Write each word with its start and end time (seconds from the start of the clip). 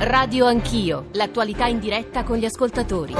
Radio 0.00 0.46
Anch'io, 0.46 1.08
l'attualità 1.14 1.66
in 1.66 1.80
diretta 1.80 2.22
con 2.22 2.36
gli 2.36 2.44
ascoltatori. 2.44 3.14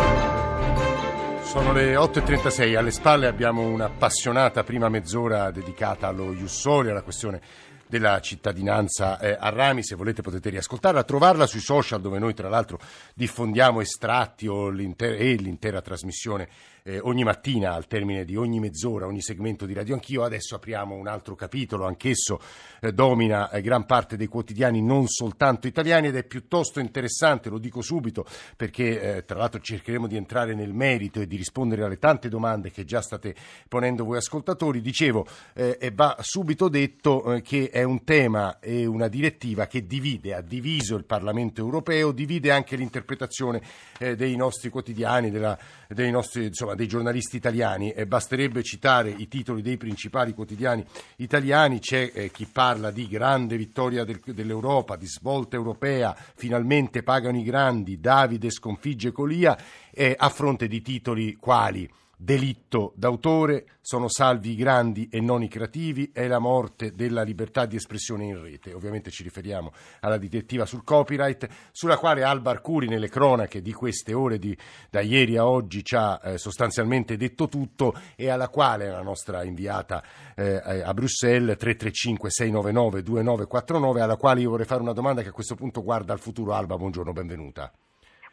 Sono 1.42 1.72
le 1.72 1.96
8.36, 1.96 2.76
alle 2.76 2.92
spalle 2.92 3.26
abbiamo 3.26 3.62
un'appassionata 3.62 4.62
prima 4.62 4.88
mezz'ora 4.88 5.50
dedicata 5.50 6.06
allo 6.06 6.32
Jussoli, 6.32 6.90
alla 6.90 7.02
questione 7.02 7.40
della 7.88 8.20
cittadinanza 8.20 9.18
eh, 9.18 9.36
a 9.36 9.48
Rami, 9.48 9.82
se 9.82 9.96
volete 9.96 10.22
potete 10.22 10.50
riascoltarla, 10.50 11.02
trovarla 11.02 11.46
sui 11.46 11.58
social 11.58 12.00
dove 12.00 12.20
noi 12.20 12.34
tra 12.34 12.48
l'altro 12.48 12.78
diffondiamo 13.12 13.80
estratti 13.80 14.46
l'intera, 14.46 15.16
e 15.16 15.34
l'intera 15.34 15.80
trasmissione 15.80 16.48
eh, 16.88 17.00
ogni 17.02 17.22
mattina 17.22 17.74
al 17.74 17.86
termine 17.86 18.24
di 18.24 18.34
ogni 18.34 18.60
mezz'ora, 18.60 19.06
ogni 19.06 19.20
segmento 19.20 19.66
di 19.66 19.74
Radio 19.74 19.94
Anch'io. 19.94 20.24
Adesso 20.24 20.54
apriamo 20.54 20.94
un 20.94 21.06
altro 21.06 21.34
capitolo, 21.34 21.86
anch'esso 21.86 22.40
eh, 22.80 22.92
domina 22.92 23.50
eh, 23.50 23.60
gran 23.60 23.84
parte 23.84 24.16
dei 24.16 24.26
quotidiani 24.26 24.80
non 24.80 25.06
soltanto 25.06 25.66
italiani 25.66 26.08
ed 26.08 26.16
è 26.16 26.24
piuttosto 26.24 26.80
interessante, 26.80 27.50
lo 27.50 27.58
dico 27.58 27.82
subito, 27.82 28.24
perché 28.56 29.16
eh, 29.16 29.24
tra 29.26 29.36
l'altro 29.36 29.60
cercheremo 29.60 30.06
di 30.06 30.16
entrare 30.16 30.54
nel 30.54 30.72
merito 30.72 31.20
e 31.20 31.26
di 31.26 31.36
rispondere 31.36 31.84
alle 31.84 31.98
tante 31.98 32.30
domande 32.30 32.70
che 32.70 32.84
già 32.84 33.02
state 33.02 33.34
ponendo 33.68 34.04
voi 34.04 34.16
ascoltatori. 34.16 34.80
Dicevo, 34.80 35.26
eh, 35.52 35.76
e 35.78 35.90
va 35.90 36.16
subito 36.20 36.68
detto 36.68 37.34
eh, 37.34 37.42
che 37.42 37.68
è 37.68 37.82
un 37.82 38.02
tema 38.04 38.58
e 38.60 38.86
una 38.86 39.08
direttiva 39.08 39.66
che 39.66 39.86
divide, 39.86 40.34
ha 40.34 40.40
diviso 40.40 40.96
il 40.96 41.04
Parlamento 41.04 41.60
europeo, 41.60 42.12
divide 42.12 42.50
anche 42.50 42.76
l'interpretazione 42.76 43.60
dei 43.98 44.36
nostri 44.36 44.70
quotidiani, 44.70 45.30
della, 45.30 45.58
dei 45.88 46.10
nostri 46.10 46.46
insomma, 46.46 46.74
dei 46.78 46.86
giornalisti 46.86 47.36
italiani 47.36 47.90
e 47.90 48.06
basterebbe 48.06 48.62
citare 48.62 49.10
i 49.10 49.26
titoli 49.26 49.62
dei 49.62 49.76
principali 49.76 50.32
quotidiani 50.32 50.84
italiani, 51.16 51.80
c'è 51.80 52.12
eh, 52.14 52.30
chi 52.30 52.46
parla 52.46 52.92
di 52.92 53.08
grande 53.08 53.56
vittoria 53.56 54.04
del, 54.04 54.20
dell'Europa, 54.24 54.94
di 54.94 55.06
svolta 55.06 55.56
europea, 55.56 56.16
finalmente 56.36 57.02
pagano 57.02 57.36
i 57.36 57.42
grandi, 57.42 57.98
Davide 57.98 58.50
sconfigge 58.50 59.10
Colia, 59.10 59.58
eh, 59.90 60.14
a 60.16 60.28
fronte 60.28 60.68
di 60.68 60.80
titoli 60.80 61.34
quali 61.34 61.90
delitto 62.20 62.92
d'autore, 62.96 63.78
sono 63.80 64.08
salvi 64.08 64.50
i 64.50 64.56
grandi 64.56 65.08
e 65.08 65.20
non 65.20 65.42
i 65.42 65.48
creativi, 65.48 66.10
è 66.12 66.26
la 66.26 66.40
morte 66.40 66.90
della 66.90 67.22
libertà 67.22 67.64
di 67.64 67.76
espressione 67.76 68.24
in 68.24 68.42
rete. 68.42 68.74
Ovviamente 68.74 69.10
ci 69.10 69.22
riferiamo 69.22 69.72
alla 70.00 70.18
direttiva 70.18 70.66
sul 70.66 70.82
copyright, 70.82 71.48
sulla 71.70 71.96
quale 71.96 72.24
Alba 72.24 72.50
Arcuri 72.50 72.88
nelle 72.88 73.08
cronache 73.08 73.62
di 73.62 73.72
queste 73.72 74.14
ore, 74.14 74.38
di, 74.38 74.56
da 74.90 75.00
ieri 75.00 75.36
a 75.36 75.46
oggi, 75.46 75.84
ci 75.84 75.94
ha 75.94 76.20
eh, 76.22 76.38
sostanzialmente 76.38 77.16
detto 77.16 77.48
tutto 77.48 77.94
e 78.16 78.28
alla 78.28 78.48
quale 78.48 78.88
la 78.90 79.02
nostra 79.02 79.44
inviata 79.44 80.02
eh, 80.34 80.56
a 80.56 80.92
Bruxelles 80.92 81.56
335 81.56 82.30
699 82.30 83.02
2949, 83.02 84.00
alla 84.00 84.16
quale 84.16 84.40
io 84.40 84.50
vorrei 84.50 84.66
fare 84.66 84.82
una 84.82 84.92
domanda 84.92 85.22
che 85.22 85.28
a 85.28 85.32
questo 85.32 85.54
punto 85.54 85.84
guarda 85.84 86.12
al 86.12 86.18
futuro. 86.18 86.52
Alba, 86.52 86.76
buongiorno, 86.76 87.12
benvenuta. 87.12 87.72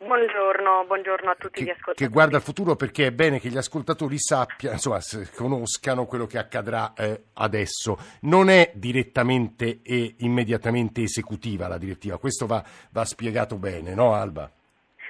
Buongiorno, 0.06 0.86
buongiorno, 0.86 1.32
a 1.32 1.36
tutti 1.36 1.60
che, 1.60 1.66
gli 1.66 1.70
ascoltatori. 1.70 2.06
Che 2.06 2.14
guarda 2.14 2.36
al 2.36 2.44
futuro 2.44 2.76
perché 2.76 3.08
è 3.08 3.12
bene 3.12 3.40
che 3.40 3.50
gli 3.50 3.58
ascoltatori 3.58 4.20
sappiano, 4.20 4.76
insomma, 4.76 5.00
conoscano 5.36 6.06
quello 6.06 6.28
che 6.28 6.38
accadrà 6.38 6.94
eh, 6.96 7.24
adesso. 7.34 7.98
Non 8.22 8.50
è 8.50 8.72
direttamente 8.76 9.80
e 9.84 10.14
immediatamente 10.20 11.02
esecutiva 11.02 11.68
la 11.68 11.80
direttiva, 11.80 12.20
questo 12.20 12.46
va, 12.46 12.64
va 12.92 13.04
spiegato 13.04 13.58
bene, 13.58 13.96
no 13.96 14.14
Alba? 14.14 14.48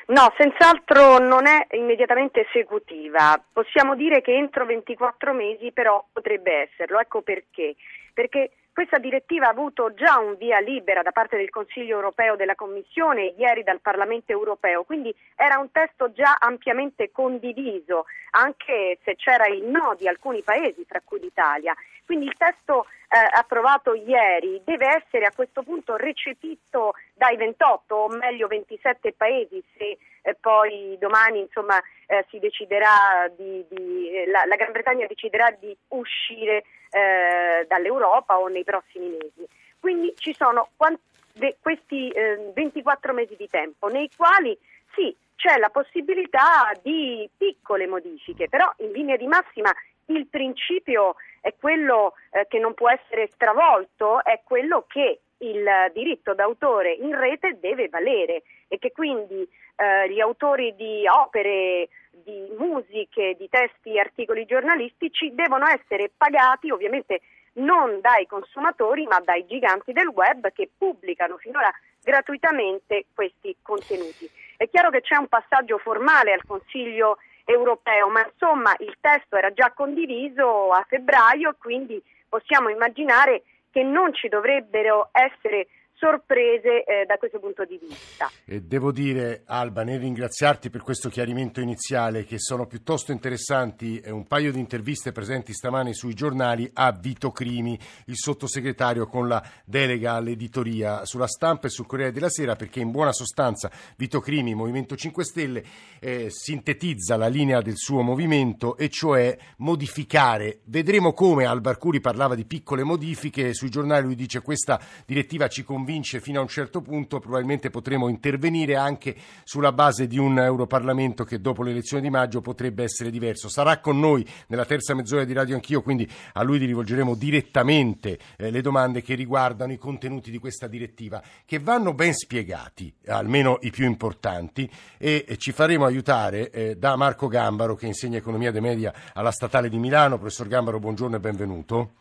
No, 0.07 0.33
senz'altro 0.37 1.17
non 1.17 1.45
è 1.45 1.67
immediatamente 1.71 2.47
esecutiva. 2.47 3.43
Possiamo 3.51 3.95
dire 3.95 4.21
che 4.21 4.33
entro 4.33 4.65
24 4.65 5.33
mesi 5.33 5.71
però 5.73 6.05
potrebbe 6.13 6.69
esserlo. 6.69 6.99
Ecco 6.99 7.21
perché. 7.21 7.75
Perché 8.13 8.51
questa 8.75 8.97
direttiva 8.97 9.47
ha 9.47 9.51
avuto 9.51 9.93
già 9.93 10.17
un 10.19 10.35
via 10.35 10.59
libera 10.59 11.01
da 11.01 11.13
parte 11.13 11.37
del 11.37 11.49
Consiglio 11.49 11.95
europeo 11.95 12.35
della 12.35 12.55
Commissione 12.55 13.33
ieri 13.37 13.63
dal 13.63 13.79
Parlamento 13.79 14.33
europeo, 14.33 14.83
quindi 14.83 15.15
era 15.33 15.57
un 15.59 15.71
testo 15.71 16.11
già 16.11 16.35
ampiamente 16.37 17.09
condiviso, 17.09 18.03
anche 18.31 18.99
se 19.05 19.15
c'era 19.15 19.47
il 19.47 19.63
no 19.63 19.95
di 19.97 20.09
alcuni 20.09 20.41
paesi, 20.41 20.85
tra 20.85 21.01
cui 21.01 21.21
l'Italia. 21.21 21.73
Quindi 22.05 22.25
il 22.25 22.35
testo 22.37 22.87
approvato 23.17 23.93
ieri 23.93 24.61
deve 24.63 24.87
essere 24.87 25.25
a 25.25 25.31
questo 25.33 25.63
punto 25.63 25.95
recepito 25.95 26.93
dai 27.13 27.37
28 27.37 27.95
o 27.95 28.07
meglio 28.09 28.47
27 28.47 29.13
paesi 29.13 29.63
se 29.77 29.97
eh, 30.25 30.35
poi 30.39 30.97
domani 30.99 31.39
insomma, 31.39 31.79
eh, 32.07 32.25
si 32.29 32.39
deciderà 32.39 33.31
di, 33.35 33.63
di, 33.69 34.09
eh, 34.09 34.27
la, 34.27 34.43
la, 34.45 34.55
Gran 34.55 34.71
Bretagna 34.71 35.05
deciderà 35.05 35.55
di 35.59 35.75
uscire 35.89 36.63
eh, 36.89 37.65
dall'Europa 37.67 38.39
o 38.39 38.47
nei 38.47 38.63
prossimi 38.63 39.09
mesi. 39.09 39.47
Quindi 39.79 40.13
ci 40.17 40.33
sono 40.33 40.69
quant- 40.75 40.99
de- 41.33 41.57
questi 41.61 42.11
24 42.53 43.11
eh, 43.11 43.13
mesi 43.13 43.35
di 43.35 43.47
tempo 43.47 43.87
nei 43.87 44.09
quali 44.15 44.57
sì, 44.95 45.15
c'è 45.35 45.57
la 45.57 45.69
possibilità 45.69 46.71
di 46.81 47.29
piccole 47.37 47.85
modifiche, 47.85 48.49
però 48.49 48.71
in 48.77 48.91
linea 48.91 49.17
di 49.17 49.27
massima 49.27 49.71
il 50.07 50.25
principio 50.27 51.15
è 51.45 51.53
quello 51.59 52.13
eh, 52.31 52.47
che 52.47 52.57
non 52.57 52.73
può 52.73 52.89
essere 52.89 53.27
stravolto, 53.27 54.23
è 54.23 54.41
quello 54.43 54.85
che 54.87 55.19
il 55.37 55.91
diritto 55.93 56.33
d'autore 56.33 56.91
in 56.93 57.15
rete 57.15 57.59
deve 57.59 57.87
valere 57.87 58.41
e 58.67 58.79
che 58.79 58.91
quindi 58.91 59.47
eh, 59.75 60.09
gli 60.09 60.19
autori 60.19 60.73
di 60.75 61.07
opere, 61.07 61.87
di 62.09 62.51
musiche, 62.57 63.35
di 63.37 63.47
testi, 63.47 63.99
articoli 63.99 64.45
giornalistici 64.45 65.35
devono 65.35 65.67
essere 65.67 66.09
pagati 66.17 66.71
ovviamente 66.71 67.21
non 67.57 68.01
dai 68.01 68.25
consumatori 68.25 69.05
ma 69.05 69.19
dai 69.19 69.45
giganti 69.45 69.93
del 69.93 70.07
web 70.07 70.51
che 70.51 70.67
pubblicano 70.75 71.37
finora 71.37 71.71
gratuitamente 72.01 73.05
questi 73.13 73.55
contenuti. 73.61 74.27
È 74.57 74.67
chiaro 74.67 74.89
che 74.89 75.01
c'è 75.01 75.15
un 75.15 75.27
passaggio 75.27 75.77
formale 75.77 76.33
al 76.33 76.43
Consiglio 76.43 77.17
europeo, 77.45 78.09
ma 78.09 78.25
insomma 78.25 78.75
il 78.79 78.95
testo 78.99 79.37
era 79.37 79.53
già 79.53 79.71
condiviso 79.71 80.71
a 80.71 80.83
febbraio 80.87 81.51
e 81.51 81.55
quindi 81.57 82.01
possiamo 82.27 82.69
immaginare 82.69 83.43
che 83.71 83.83
non 83.83 84.13
ci 84.13 84.27
dovrebbero 84.27 85.09
essere 85.11 85.67
sorprese 85.97 86.83
eh, 86.83 87.05
da 87.05 87.17
questo 87.17 87.39
punto 87.39 87.63
di 87.65 87.79
vista. 87.81 88.29
E 88.45 88.61
devo 88.61 88.91
dire, 88.91 89.43
Alba, 89.45 89.83
nel 89.83 89.99
ringraziarti 89.99 90.69
per 90.69 90.81
questo 90.81 91.09
chiarimento 91.09 91.61
iniziale, 91.61 92.25
che 92.25 92.37
sono 92.37 92.67
piuttosto 92.67 93.11
interessanti, 93.11 93.99
eh, 93.99 94.11
un 94.11 94.27
paio 94.27 94.51
di 94.51 94.59
interviste 94.59 95.11
presenti 95.11 95.53
stamani 95.53 95.93
sui 95.93 96.13
giornali 96.13 96.69
a 96.73 96.91
Vito 96.91 97.31
Crimi, 97.31 97.79
il 98.05 98.15
sottosegretario 98.17 99.07
con 99.07 99.27
la 99.27 99.41
delega 99.63 100.13
all'editoria 100.13 101.05
sulla 101.05 101.27
stampa 101.27 101.67
e 101.67 101.69
sul 101.69 101.85
Corriere 101.85 102.11
della 102.11 102.29
Sera, 102.29 102.55
perché 102.55 102.81
in 102.81 102.91
buona 102.91 103.13
sostanza 103.13 103.71
Vito 103.95 104.19
Crimi, 104.19 104.53
Movimento 104.53 104.95
5 104.95 105.23
Stelle, 105.23 105.63
eh, 105.99 106.27
sintetizza 106.29 107.15
la 107.15 107.27
linea 107.27 107.61
del 107.61 107.77
suo 107.77 108.01
movimento 108.01 108.75
e 108.77 108.89
cioè 108.89 109.37
modificare. 109.57 110.59
Vedremo 110.65 111.13
come 111.13 111.45
Alba 111.45 111.69
Arcuri 111.69 112.01
parlava 112.01 112.35
di 112.35 112.45
piccole 112.45 112.83
modifiche, 112.83 113.53
sui 113.53 113.69
giornali 113.69 114.05
lui 114.05 114.15
dice 114.15 114.41
questa 114.41 114.79
direttiva 115.05 115.47
ci 115.47 115.63
convince 115.63 115.84
convince 115.85 116.19
fino 116.19 116.39
a 116.39 116.41
un 116.41 116.47
certo 116.47 116.81
punto, 116.81 117.19
probabilmente 117.19 117.69
potremo 117.69 118.07
intervenire 118.07 118.75
anche 118.75 119.15
sulla 119.43 119.71
base 119.71 120.07
di 120.07 120.17
un 120.17 120.39
Europarlamento 120.39 121.23
che 121.23 121.39
dopo 121.39 121.61
le 121.61 121.69
elezioni 121.69 122.01
di 122.01 122.09
maggio 122.09 122.41
potrebbe 122.41 122.81
essere 122.81 123.11
diverso. 123.11 123.49
Sarà 123.49 123.79
con 123.79 123.99
noi 123.99 124.27
nella 124.47 124.65
terza 124.65 124.95
mezz'ora 124.95 125.25
di 125.25 125.33
Radio 125.33 125.53
Anch'io, 125.53 125.83
quindi 125.83 126.09
a 126.33 126.41
lui 126.41 126.57
gli 126.57 126.65
rivolgeremo 126.65 127.13
direttamente 127.13 128.17
eh, 128.35 128.49
le 128.49 128.61
domande 128.61 129.03
che 129.03 129.13
riguardano 129.13 129.73
i 129.73 129.77
contenuti 129.77 130.31
di 130.31 130.39
questa 130.39 130.65
direttiva, 130.65 131.21
che 131.45 131.59
vanno 131.59 131.93
ben 131.93 132.15
spiegati, 132.15 132.91
almeno 133.05 133.59
i 133.61 133.69
più 133.69 133.85
importanti, 133.85 134.67
e 134.97 135.23
eh, 135.27 135.37
ci 135.37 135.51
faremo 135.51 135.85
aiutare 135.85 136.49
eh, 136.49 136.75
da 136.77 136.95
Marco 136.95 137.27
Gambaro 137.27 137.75
che 137.75 137.85
insegna 137.85 138.17
economia 138.17 138.51
dei 138.51 138.61
media 138.61 138.91
alla 139.13 139.31
Statale 139.31 139.69
di 139.69 139.77
Milano. 139.77 140.17
Professor 140.17 140.47
Gambaro, 140.47 140.79
buongiorno 140.79 141.17
e 141.17 141.19
benvenuto. 141.19 141.91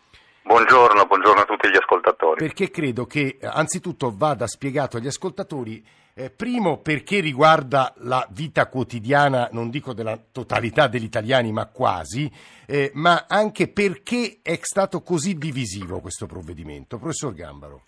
Buongiorno, 0.45 1.05
buongiorno 1.05 1.43
a 1.43 1.45
tutti 1.45 1.69
gli 1.69 1.77
ascoltatori. 1.77 2.14
Perché 2.35 2.71
credo 2.71 3.07
che 3.07 3.39
anzitutto 3.43 4.13
vada 4.17 4.47
spiegato 4.47 4.97
agli 4.97 5.07
ascoltatori, 5.07 5.85
eh, 6.15 6.31
primo 6.31 6.79
perché 6.79 7.21
riguarda 7.21 7.93
la 7.99 8.25
vita 8.31 8.69
quotidiana, 8.69 9.49
non 9.53 9.69
dico 9.69 9.93
della 9.93 10.19
totalità 10.33 10.87
degli 10.87 11.05
italiani, 11.05 11.51
ma 11.51 11.67
quasi, 11.67 12.31
eh, 12.67 12.91
ma 12.95 13.27
anche 13.29 13.69
perché 13.69 14.39
è 14.43 14.59
stato 14.63 15.03
così 15.03 15.35
divisivo 15.35 16.01
questo 16.01 16.27
provvedimento. 16.27 16.99
Professor 16.99 17.35
Gambaro. 17.35 17.83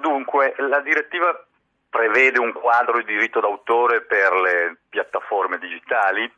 Dunque, 0.00 0.54
la 0.58 0.80
direttiva 0.80 1.46
prevede 1.90 2.38
un 2.38 2.52
quadro 2.52 2.98
di 2.98 3.04
diritto 3.04 3.40
d'autore 3.40 4.02
per 4.02 4.32
le 4.32 4.76
piattaforme 4.88 5.58
digitali, 5.58 6.30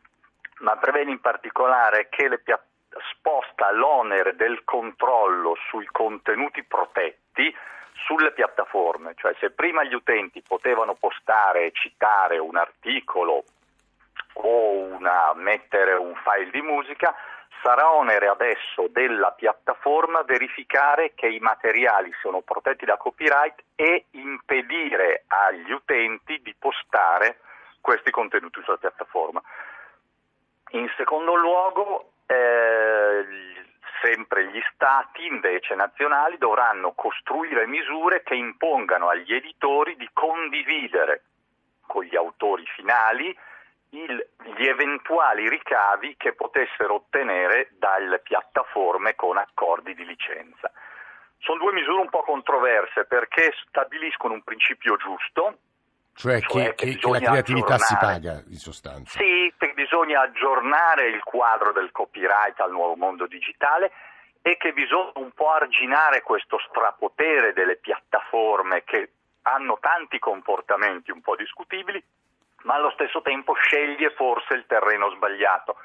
ma 0.61 0.77
prevede 0.77 1.11
in 1.11 1.21
particolare 1.21 2.09
che 2.09 2.29
le 2.29 2.39
piattaforme 2.39 2.67
sposta 3.11 3.71
l'onere 3.73 4.37
del 4.37 4.65
controllo 4.65 5.57
sui 5.69 5.87
contenuti 5.87 6.63
protetti 6.65 7.55
sulle 8.07 8.33
piattaforme, 8.33 9.15
cioè 9.17 9.35
se 9.39 9.51
prima 9.51 9.85
gli 9.85 9.95
utenti 9.95 10.43
potevano 10.43 10.95
postare 10.95 11.67
e 11.67 11.73
citare 11.73 12.39
un 12.39 12.57
articolo 12.57 13.45
o 14.35 14.71
una, 14.79 15.33
mettere 15.35 15.95
un 15.95 16.15
file 16.15 16.51
di 16.51 16.63
musica, 16.63 17.15
sarà 17.63 17.93
onere 17.93 18.29
adesso 18.29 18.87
della 18.89 19.33
piattaforma 19.33 20.23
verificare 20.23 21.13
che 21.15 21.27
i 21.27 21.41
materiali 21.41 22.13
siano 22.21 22.41
protetti 22.43 22.85
da 22.85 22.97
copyright 22.97 23.63
e 23.75 24.07
impedire 24.13 25.25
agli 25.27 25.71
utenti 25.73 26.41
di 26.41 26.55
postare 26.57 27.41
questi 27.81 28.11
contenuti 28.11 28.61
sulla 28.63 28.77
piattaforma. 28.77 29.43
In 30.73 30.89
secondo 30.97 31.35
luogo, 31.35 32.13
eh, 32.29 33.27
sempre 34.03 34.47
gli 34.49 34.61
stati 34.75 35.27
invece 35.27 35.75
nazionali 35.75 36.37
dovranno 36.39 36.93
costruire 36.93 37.67
misure 37.67 38.23
che 38.23 38.35
impongano 38.35 39.09
agli 39.09 39.35
editori 39.35 39.97
di 39.97 40.09
condividere 40.13 41.23
con 41.87 42.05
gli 42.05 42.15
autori 42.15 42.65
finali 42.77 43.37
il, 43.91 44.29
gli 44.57 44.67
eventuali 44.67 45.49
ricavi 45.49 46.17
che 46.19 46.35
potessero 46.35 46.97
ottenere 46.97 47.71
dalle 47.79 48.19
piattaforme 48.19 49.15
con 49.15 49.39
accordi 49.39 49.95
di 49.95 50.05
licenza. 50.05 50.71
Sono 51.39 51.59
due 51.59 51.73
misure 51.73 52.03
un 52.03 52.11
po' 52.11 52.23
controverse 52.23 53.05
perché 53.07 53.55
stabiliscono 53.67 54.35
un 54.35 54.43
principio 54.43 54.97
giusto, 54.97 55.59
cioè, 56.19 56.41
cioè 56.41 56.75
che, 56.75 56.75
che, 56.75 56.97
che, 56.97 57.11
la 57.11 57.21
creatività 57.21 57.79
si 57.79 57.97
paga 57.97 58.43
in 58.49 58.59
sostanza. 58.59 59.19
Sì, 59.19 59.55
bisogna 59.75 60.23
aggiornare 60.23 61.07
il 61.09 61.23
quadro 61.23 61.73
del 61.73 61.93
copyright 61.93 62.59
al 62.59 62.73
nuovo 62.73 62.97
mondo 62.97 63.27
digitale 63.27 63.93
e 64.43 64.57
che 64.57 64.73
bisogna 64.73 65.13
un 65.15 65.31
po' 65.31 65.51
arginare 65.51 66.23
questo 66.23 66.59
strapotere 66.69 67.53
delle 67.53 67.77
piattaforme 67.77 68.83
che 68.83 69.13
hanno 69.43 69.79
tanti 69.81 70.19
comportamenti 70.19 71.13
un 71.13 71.21
po' 71.21 71.37
discutibili 71.37 72.03
ma 72.63 72.75
allo 72.75 72.91
stesso 72.91 73.23
tempo 73.23 73.55
sceglie 73.55 74.11
forse 74.11 74.55
il 74.55 74.65
terreno 74.67 75.11
sbagliato, 75.11 75.77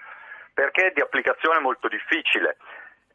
perché 0.54 0.88
è 0.88 0.92
di 0.92 1.02
applicazione 1.02 1.60
molto 1.60 1.88
difficile. 1.88 2.58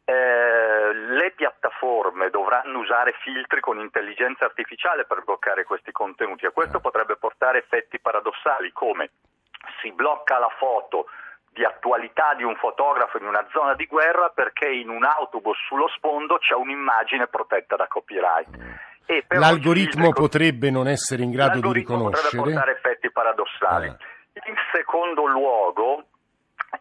Eh, 0.09 0.93
le 0.93 1.31
piattaforme 1.35 2.31
dovranno 2.31 2.79
usare 2.79 3.13
filtri 3.21 3.59
con 3.59 3.79
intelligenza 3.79 4.45
artificiale 4.45 5.05
per 5.05 5.23
bloccare 5.23 5.63
questi 5.63 5.91
contenuti 5.91 6.45
e 6.45 6.51
questo 6.51 6.79
potrebbe 6.79 7.15
portare 7.15 7.59
effetti 7.59 7.99
paradossali 7.99 8.71
come 8.71 9.11
si 9.81 9.91
blocca 9.91 10.39
la 10.39 10.49
foto 10.57 11.05
di 11.51 11.63
attualità 11.63 12.33
di 12.33 12.43
un 12.43 12.55
fotografo 12.55 13.17
in 13.17 13.25
una 13.25 13.45
zona 13.51 13.75
di 13.75 13.85
guerra 13.85 14.29
perché 14.33 14.67
in 14.69 14.89
un 14.89 15.03
autobus 15.03 15.57
sullo 15.67 15.87
sfondo 15.89 16.37
c'è 16.37 16.55
un'immagine 16.55 17.27
protetta 17.27 17.75
da 17.75 17.87
copyright 17.87 18.87
L'algoritmo 19.29 20.11
potrebbe 20.11 20.69
non 20.69 20.87
essere 20.87 21.23
in 21.23 21.31
grado 21.31 21.59
di 21.59 21.79
riconoscere. 21.79 22.29
potrebbe 22.29 22.53
portare 22.53 22.71
effetti 22.73 23.11
paradossali. 23.11 23.87
Ah. 23.87 23.97
In 24.45 24.55
secondo 24.71 25.25
luogo, 25.25 26.05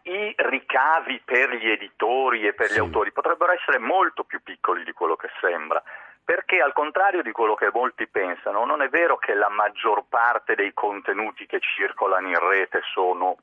i 0.02 0.34
ricavi 0.36 1.20
per 1.24 1.54
gli 1.54 1.70
editori 1.70 2.46
e 2.46 2.52
per 2.52 2.68
sì. 2.68 2.74
gli 2.74 2.78
autori 2.78 3.12
potrebbero 3.12 3.52
essere 3.52 3.78
molto 3.78 4.24
più 4.24 4.42
piccoli 4.42 4.84
di 4.84 4.92
quello 4.92 5.16
che 5.16 5.28
sembra. 5.40 5.82
Perché 6.24 6.60
al 6.60 6.74
contrario 6.74 7.22
di 7.22 7.32
quello 7.32 7.54
che 7.54 7.70
molti 7.72 8.06
pensano, 8.06 8.66
non 8.66 8.82
è 8.82 8.88
vero 8.90 9.16
che 9.16 9.32
la 9.32 9.48
maggior 9.48 10.04
parte 10.08 10.54
dei 10.54 10.74
contenuti 10.74 11.46
che 11.46 11.58
circolano 11.60 12.28
in 12.28 12.38
rete 12.38 12.82
sono 12.92 13.36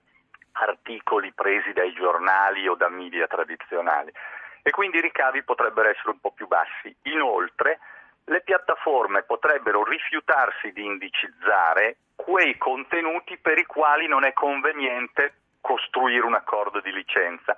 articoli 0.52 1.34
presi 1.34 1.74
dai 1.74 1.94
giornali 1.94 2.68
o 2.68 2.76
da 2.76 2.88
media 2.90 3.28
tradizionali 3.28 4.12
e 4.62 4.72
quindi 4.72 4.98
i 4.98 5.02
ricavi 5.02 5.44
potrebbero 5.44 5.90
essere 5.90 6.10
un 6.10 6.20
po' 6.20 6.32
più 6.32 6.48
bassi. 6.48 6.96
Inoltre, 7.04 7.80
le 8.26 8.42
piattaforme 8.42 9.24
potrebbero 9.24 9.84
rifiutarsi 9.84 10.72
di 10.72 10.84
indicizzare 10.84 11.98
quei 12.16 12.58
contenuti 12.58 13.38
per 13.38 13.58
i 13.58 13.66
quali 13.66 14.08
non 14.08 14.26
è 14.26 14.34
conveniente 14.34 15.34
costruire 15.66 16.24
un 16.24 16.36
accordo 16.36 16.80
di 16.80 16.92
licenza. 16.92 17.58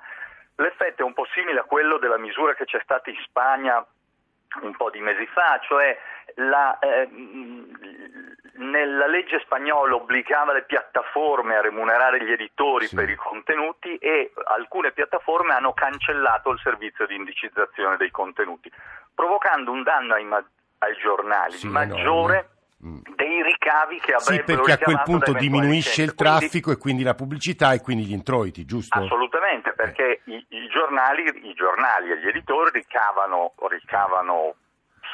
L'effetto 0.55 1.01
è 1.01 1.05
un 1.05 1.13
po' 1.13 1.27
simile 1.33 1.59
a 1.59 1.63
quello 1.63 1.97
della 1.97 2.17
misura 2.17 2.55
che 2.55 2.63
c'è 2.63 2.79
stata 2.81 3.09
in 3.09 3.17
Spagna 3.25 3.85
un 4.61 4.75
po' 4.77 4.89
di 4.89 5.01
mesi 5.01 5.27
fa, 5.27 5.59
cioè 5.61 5.95
la, 6.35 6.79
eh, 6.79 7.09
nella 8.53 9.07
legge 9.07 9.41
spagnola 9.41 9.95
obbligava 9.95 10.53
le 10.53 10.63
piattaforme 10.63 11.57
a 11.57 11.61
remunerare 11.61 12.23
gli 12.23 12.31
editori 12.31 12.87
sì. 12.87 12.95
per 12.95 13.09
i 13.09 13.15
contenuti 13.15 13.97
e 13.97 14.31
alcune 14.45 14.93
piattaforme 14.93 15.53
hanno 15.53 15.73
cancellato 15.73 16.51
il 16.51 16.59
servizio 16.63 17.05
di 17.05 17.15
indicizzazione 17.15 17.97
dei 17.97 18.09
contenuti, 18.09 18.71
provocando 19.13 19.71
un 19.71 19.83
danno 19.83 20.13
ai, 20.13 20.25
ai 20.79 20.97
giornali 20.97 21.57
sì, 21.57 21.67
maggiore 21.67 22.47
no, 22.49 22.56
dei 22.79 23.41
ricavi 23.41 23.99
che 23.99 24.13
avrebbero 24.13 24.63
Sì, 24.63 24.69
perché 24.69 24.71
a 24.71 24.77
quel 24.77 25.01
punto 25.03 25.33
diminuisce 25.33 26.03
il 26.03 26.13
traffico 26.13 26.69
quindi, 26.69 26.77
e 26.77 26.81
quindi 26.81 27.03
la 27.03 27.15
pubblicità 27.15 27.73
e 27.73 27.81
quindi 27.81 28.05
gli 28.05 28.11
introiti, 28.11 28.65
giusto? 28.65 28.99
Assolutamente, 28.99 29.73
perché 29.73 30.21
eh. 30.25 30.31
i, 30.31 30.45
i, 30.49 30.67
giornali, 30.67 31.23
i, 31.49 31.53
giornali, 31.53 32.11
e 32.11 32.19
gli 32.19 32.27
editori 32.27 32.69
ricavano, 32.71 33.53
ricavano 33.67 34.55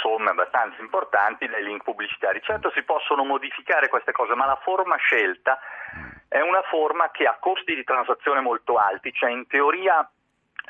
somme 0.02 0.32
abbastanza 0.32 0.82
importanti 0.82 1.48
dai 1.48 1.64
link 1.64 1.84
pubblicitari. 1.84 2.42
Certo 2.44 2.70
si 2.76 2.84
possono 2.84 3.24
modificare 3.24 3.88
queste 3.88 4.12
cose, 4.12 4.36
ma 4.36 4.46
la 4.46 4.60
forma 4.62 4.98
scelta 4.98 5.58
è 6.28 6.42
una 6.42 6.64
forma 6.64 7.12
che 7.12 7.26
ha 7.26 7.38
costi 7.40 7.76
di 7.76 7.84
transazione 7.86 8.42
molto 8.42 8.76
alti, 8.76 9.14
cioè 9.14 9.32
in 9.32 9.48
teoria 9.48 10.06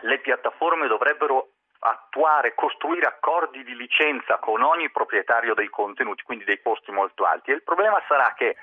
le 0.01 0.19
piattaforme 0.19 0.87
dovrebbero 0.87 1.52
attuare, 1.83 2.55
costruire 2.55 3.05
accordi 3.05 3.63
di 3.63 3.75
licenza 3.75 4.37
con 4.37 4.61
ogni 4.61 4.89
proprietario 4.89 5.53
dei 5.53 5.69
contenuti, 5.69 6.23
quindi 6.23 6.45
dei 6.45 6.61
costi 6.61 6.91
molto 6.91 7.25
alti. 7.25 7.51
E 7.51 7.55
il 7.55 7.63
problema 7.63 8.01
sarà 8.07 8.33
che 8.35 8.55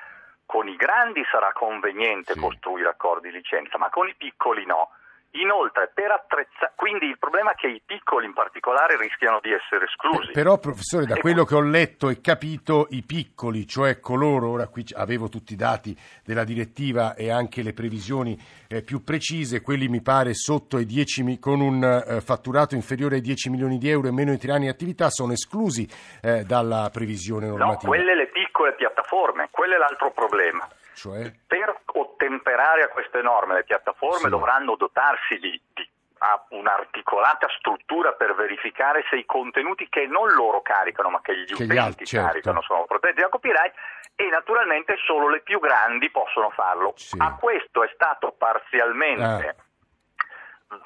con 0.47 0.69
i 0.69 0.77
grandi 0.77 1.23
sarà 1.31 1.53
conveniente 1.53 2.33
sì. 2.33 2.41
costruire 2.41 2.89
accordi 2.89 3.31
di 3.31 3.37
licenza, 3.37 3.79
ma 3.79 3.91
con 3.91 4.09
i 4.09 4.15
piccoli 4.15 4.65
no. 4.67 4.91
Inoltre, 5.32 5.93
per 5.94 6.11
attrezzare, 6.11 6.73
quindi 6.75 7.06
il 7.06 7.17
problema 7.17 7.53
è 7.53 7.55
che 7.55 7.69
i 7.69 7.81
piccoli 7.85 8.27
in 8.27 8.32
particolare 8.32 8.97
rischiano 8.97 9.38
di 9.41 9.53
essere 9.53 9.85
esclusi. 9.85 10.32
Però, 10.32 10.59
professore, 10.59 11.06
da 11.06 11.17
quello 11.19 11.44
che 11.44 11.55
ho 11.55 11.61
letto 11.61 12.09
e 12.09 12.21
capito, 12.21 12.88
i 12.91 13.03
piccoli, 13.03 13.65
cioè 13.65 14.00
coloro, 14.00 14.50
ora 14.50 14.67
qui 14.67 14.85
avevo 14.94 15.29
tutti 15.29 15.53
i 15.53 15.56
dati 15.56 15.97
della 16.25 16.43
direttiva 16.43 17.15
e 17.15 17.31
anche 17.31 17.62
le 17.62 17.73
previsioni 17.73 18.37
eh, 18.69 18.82
più 18.82 19.05
precise, 19.05 19.61
quelli 19.61 19.87
mi 19.87 20.03
pare 20.03 20.35
sotto 20.35 20.79
ai 20.79 20.85
10, 20.85 21.38
con 21.38 21.61
un 21.61 21.85
eh, 21.85 22.21
fatturato 22.21 22.75
inferiore 22.75 23.17
ai 23.17 23.21
10 23.21 23.50
milioni 23.50 23.79
di 23.79 23.88
euro 23.88 24.09
e 24.09 24.12
meno 24.12 24.33
di 24.33 24.38
tre 24.38 24.50
anni 24.50 24.65
di 24.65 24.71
attività, 24.71 25.11
sono 25.11 25.33
esclusi 25.33 25.88
eh, 26.23 26.43
dalla 26.43 26.91
previsione 26.93 27.47
normativa. 27.47 27.83
No, 27.83 27.88
quelle 27.88 28.17
le 28.17 28.26
piccole 28.26 28.75
piattaforme, 28.75 29.47
quello 29.53 29.75
è 29.76 29.79
l'altro 29.79 30.11
problema. 30.11 30.69
Cioè? 30.93 31.33
Per 31.47 31.83
ottemperare 32.21 32.83
a 32.83 32.89
queste 32.89 33.23
norme 33.23 33.55
le 33.55 33.65
piattaforme 33.65 34.25
sì. 34.25 34.29
dovranno 34.29 34.77
dotarsi 34.77 35.39
di, 35.39 35.61
di 35.73 35.89
un'articolata 36.51 37.47
struttura 37.59 38.13
per 38.13 38.35
verificare 38.35 39.03
se 39.09 39.17
i 39.17 39.25
contenuti 39.25 39.89
che 39.89 40.07
non 40.07 40.29
loro 40.35 40.61
caricano 40.61 41.09
ma 41.09 41.23
che 41.23 41.35
gli 41.35 41.47
che 41.47 41.63
utenti 41.63 42.05
certo. 42.05 42.27
caricano 42.27 42.61
sono 42.61 42.85
protetti 42.85 43.23
da 43.23 43.31
copyright 43.31 43.73
e 44.17 44.29
naturalmente 44.29 44.97
solo 45.07 45.31
le 45.31 45.41
più 45.41 45.59
grandi 45.61 46.11
possono 46.11 46.50
farlo. 46.50 46.93
Sì. 46.97 47.17
A 47.19 47.37
questo 47.41 47.83
è 47.83 47.91
stato 47.95 48.35
parzialmente... 48.37 49.49
Ah 49.49 49.69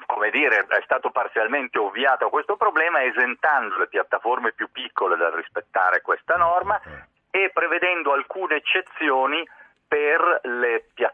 come 0.07 0.31
dire, 0.31 0.65
è 0.67 0.81
stato 0.83 1.11
parzialmente 1.11 1.77
ovviato 1.77 2.29
questo 2.29 2.55
problema 2.57 3.03
esentando 3.03 3.77
le 3.77 3.87
piattaforme 3.87 4.51
più 4.51 4.71
piccole 4.71 5.15
dal 5.15 5.31
rispettare 5.31 6.01
questa 6.01 6.37
norma 6.37 6.81
eh. 7.29 7.43
e 7.43 7.51
prevedendo 7.53 8.11
alcune 8.11 8.55
eccezioni 8.55 9.47
per 9.87 10.41
le 10.43 10.89
piattaforme 10.93 11.04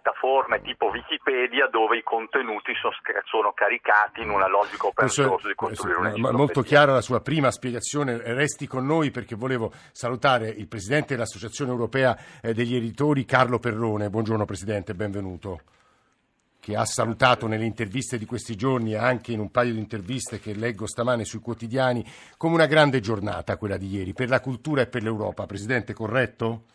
tipo 0.64 0.88
Wikipedia 0.88 1.68
dove 1.68 1.98
i 1.98 2.04
contenuti 2.04 2.74
sono, 2.76 2.94
sono 3.26 3.52
caricati 3.54 4.22
in 4.22 4.30
una 4.30 4.48
logica 4.48 4.88
open 4.88 5.08
source 5.08 5.48
di 5.48 5.56
costruire 5.56 6.00
un'enciclopedia. 6.00 6.38
Molto 6.38 6.62
chiara 6.62 6.94
la 6.94 7.02
sua 7.02 7.22
prima 7.22 7.52
spiegazione, 7.52 8.22
resti 8.34 8.68
con 8.68 8.86
noi 8.86 9.12
perché 9.12 9.36
volevo 9.36 9.72
salutare 9.92 10.50
il 10.50 10.68
Presidente 10.68 11.14
dell'Associazione 11.14 11.72
Europea 11.72 12.18
eh, 12.42 12.54
degli 12.54 12.76
Editori 12.76 13.26
Carlo 13.26 13.60
Perrone. 13.60 14.10
Buongiorno 14.10 14.46
Presidente, 14.46 14.94
benvenuto 14.94 15.62
che 16.62 16.76
ha 16.76 16.86
salutato 16.86 17.48
nelle 17.48 17.66
interviste 17.66 18.20
di 18.20 18.26
questi 18.26 18.56
giorni 18.56 18.94
e 18.94 18.98
anche 18.98 19.32
in 19.32 19.40
un 19.40 19.50
paio 19.50 19.74
di 19.74 19.80
interviste 19.80 20.40
che 20.40 20.54
leggo 20.54 20.86
stamane 20.86 21.26
sui 21.26 21.40
quotidiani 21.40 22.06
come 22.38 22.54
una 22.54 22.68
grande 22.68 23.00
giornata 23.00 23.58
quella 23.58 23.78
di 23.78 23.88
ieri 23.88 24.14
per 24.14 24.30
la 24.30 24.40
cultura 24.40 24.82
e 24.82 24.88
per 24.88 25.02
l'Europa. 25.02 25.48
Presidente, 25.48 25.94
corretto? 25.94 26.66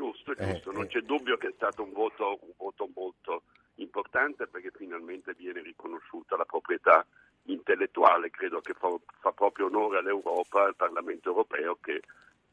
Giusto, 0.00 0.34
giusto. 0.34 0.70
Eh, 0.70 0.72
non 0.72 0.84
eh. 0.84 0.86
c'è 0.86 1.00
dubbio 1.00 1.36
che 1.36 1.48
è 1.48 1.52
stato 1.54 1.82
un 1.82 1.92
voto, 1.92 2.38
un 2.40 2.52
voto 2.56 2.88
molto 2.94 3.42
importante 3.76 4.46
perché 4.46 4.70
finalmente 4.74 5.34
viene 5.34 5.60
riconosciuta 5.60 6.36
la 6.36 6.46
proprietà 6.46 7.04
intellettuale, 7.44 8.30
credo 8.30 8.60
che 8.60 8.72
fa, 8.72 8.88
fa 9.20 9.32
proprio 9.32 9.66
onore 9.66 9.98
all'Europa, 9.98 10.64
al 10.64 10.76
Parlamento 10.76 11.28
europeo 11.28 11.76
che, 11.80 12.00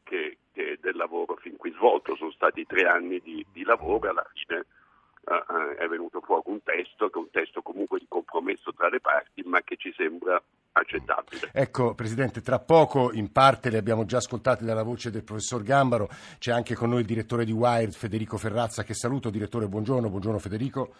che, 0.04 0.38
che, 0.52 0.78
del 0.82 0.98
lavoro 0.98 1.36
fin 1.36 1.56
qui 1.56 1.72
svolto. 1.72 2.16
Sono 2.18 2.32
stati 2.32 2.66
tre 2.66 2.86
anni 2.86 3.20
di, 3.22 3.46
di 3.52 3.64
lavoro 3.64 4.08
e 4.08 4.10
alla 4.10 4.28
fine 4.34 4.66
uh, 5.24 5.76
è 5.76 5.88
venuto 5.88 6.20
fuori 6.20 6.44
un 6.46 6.62
testo 6.64 7.10
che 7.10 7.18
è 7.18 7.22
un 7.22 7.30
testo 7.30 7.62
comunque 7.62 8.00
di 8.00 8.08
compromesso 8.10 8.74
tra 8.74 8.90
le 8.90 9.00
parti 9.00 9.42
ma 9.44 9.62
che 9.62 9.78
ci 9.78 9.94
sembra 9.96 10.42
accettabile. 10.80 11.50
Ecco, 11.52 11.94
Presidente, 11.94 12.42
tra 12.42 12.60
poco 12.60 13.12
in 13.14 13.32
parte 13.32 13.70
le 13.70 13.78
abbiamo 13.78 14.06
già 14.06 14.18
ascoltate 14.18 14.66
dalla 14.66 14.84
voce 14.84 15.12
del 15.12 15.24
professor 15.24 15.64
Gambaro, 15.64 16.10
c'è 16.40 16.52
anche 16.52 16.76
con 16.76 16.90
noi 16.90 17.02
il 17.02 17.06
direttore 17.06 17.46
di 17.46 17.52
Wired, 17.52 17.94
Federico 17.94 18.38
Ferrazza, 18.38 18.84
che 18.84 18.94
saluto. 18.94 19.30
Direttore, 19.30 19.68
buongiorno, 19.68 20.10
buongiorno 20.10 20.40
Federico. 20.40 20.94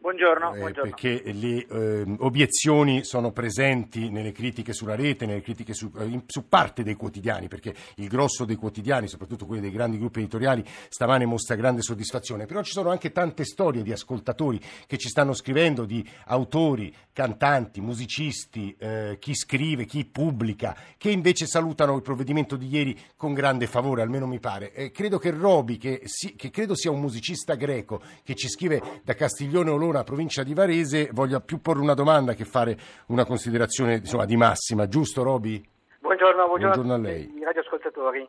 Buongiorno, 0.00 0.54
eh, 0.54 0.58
buongiorno. 0.60 0.90
perché 0.90 1.32
le 1.32 1.66
eh, 1.66 2.16
obiezioni 2.20 3.02
sono 3.02 3.32
presenti 3.32 4.10
nelle 4.10 4.30
critiche 4.30 4.72
sulla 4.72 4.94
rete, 4.94 5.26
nelle 5.26 5.40
critiche 5.40 5.74
su, 5.74 5.90
eh, 5.98 6.22
su, 6.24 6.48
parte 6.48 6.84
dei 6.84 6.94
quotidiani, 6.94 7.48
perché 7.48 7.74
il 7.96 8.06
grosso 8.06 8.44
dei 8.44 8.54
quotidiani, 8.54 9.08
soprattutto 9.08 9.44
quelli 9.44 9.60
dei 9.60 9.72
grandi 9.72 9.98
gruppi 9.98 10.20
editoriali, 10.20 10.64
stamane 10.88 11.26
mostra 11.26 11.56
grande 11.56 11.82
soddisfazione, 11.82 12.46
però 12.46 12.62
ci 12.62 12.70
sono 12.70 12.90
anche 12.90 13.10
tante 13.10 13.44
storie 13.44 13.82
di 13.82 13.90
ascoltatori 13.90 14.60
che 14.86 14.98
ci 14.98 15.08
stanno 15.08 15.34
scrivendo, 15.34 15.84
di 15.84 16.08
autori, 16.26 16.94
cantanti, 17.12 17.80
musicisti, 17.80 18.76
eh, 18.78 19.16
chi 19.18 19.34
scrive, 19.34 19.84
chi 19.84 20.04
pubblica, 20.04 20.76
che 20.96 21.10
invece 21.10 21.46
salutano 21.46 21.96
il 21.96 22.02
provvedimento 22.02 22.54
di 22.54 22.68
ieri 22.68 22.96
con 23.16 23.34
grande 23.34 23.66
favore, 23.66 24.02
almeno 24.02 24.28
mi 24.28 24.38
pare. 24.38 24.92
credo 24.92 25.18
che 25.18 25.32
Roby, 25.32 25.76
che, 25.76 26.02
si, 26.04 26.36
che 26.36 26.50
credo 26.50 26.76
sia 26.76 26.92
un 26.92 27.00
musicista 27.00 27.56
greco, 27.56 28.00
che 28.22 28.36
ci 28.36 28.48
scrive 28.48 29.00
da 29.02 29.14
Castiglione 29.14 29.70
Olona, 29.70 29.86
Verona, 29.88 30.04
provincia 30.04 30.42
di 30.42 30.52
Varese, 30.52 31.08
voglia 31.12 31.40
più 31.40 31.60
porre 31.60 31.80
una 31.80 31.94
domanda 31.94 32.34
che 32.34 32.44
fare 32.44 32.76
una 33.06 33.24
considerazione 33.24 33.94
insomma, 33.94 34.26
di 34.26 34.36
massima, 34.36 34.86
giusto 34.86 35.22
Roby? 35.22 35.64
Buongiorno, 36.00 36.46
buongiorno, 36.46 36.82
buongiorno 36.82 36.94
a 36.94 37.10
lei. 37.10 37.34
I 37.34 37.44
radioascoltatori. 37.44 38.28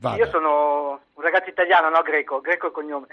Vada. 0.00 0.16
Io 0.16 0.26
sono 0.30 1.00
un 1.12 1.22
ragazzo 1.22 1.50
italiano, 1.50 1.88
no 1.90 2.02
greco, 2.02 2.40
greco 2.40 2.66
è 2.66 2.68
il 2.68 2.74
cognome. 2.74 3.06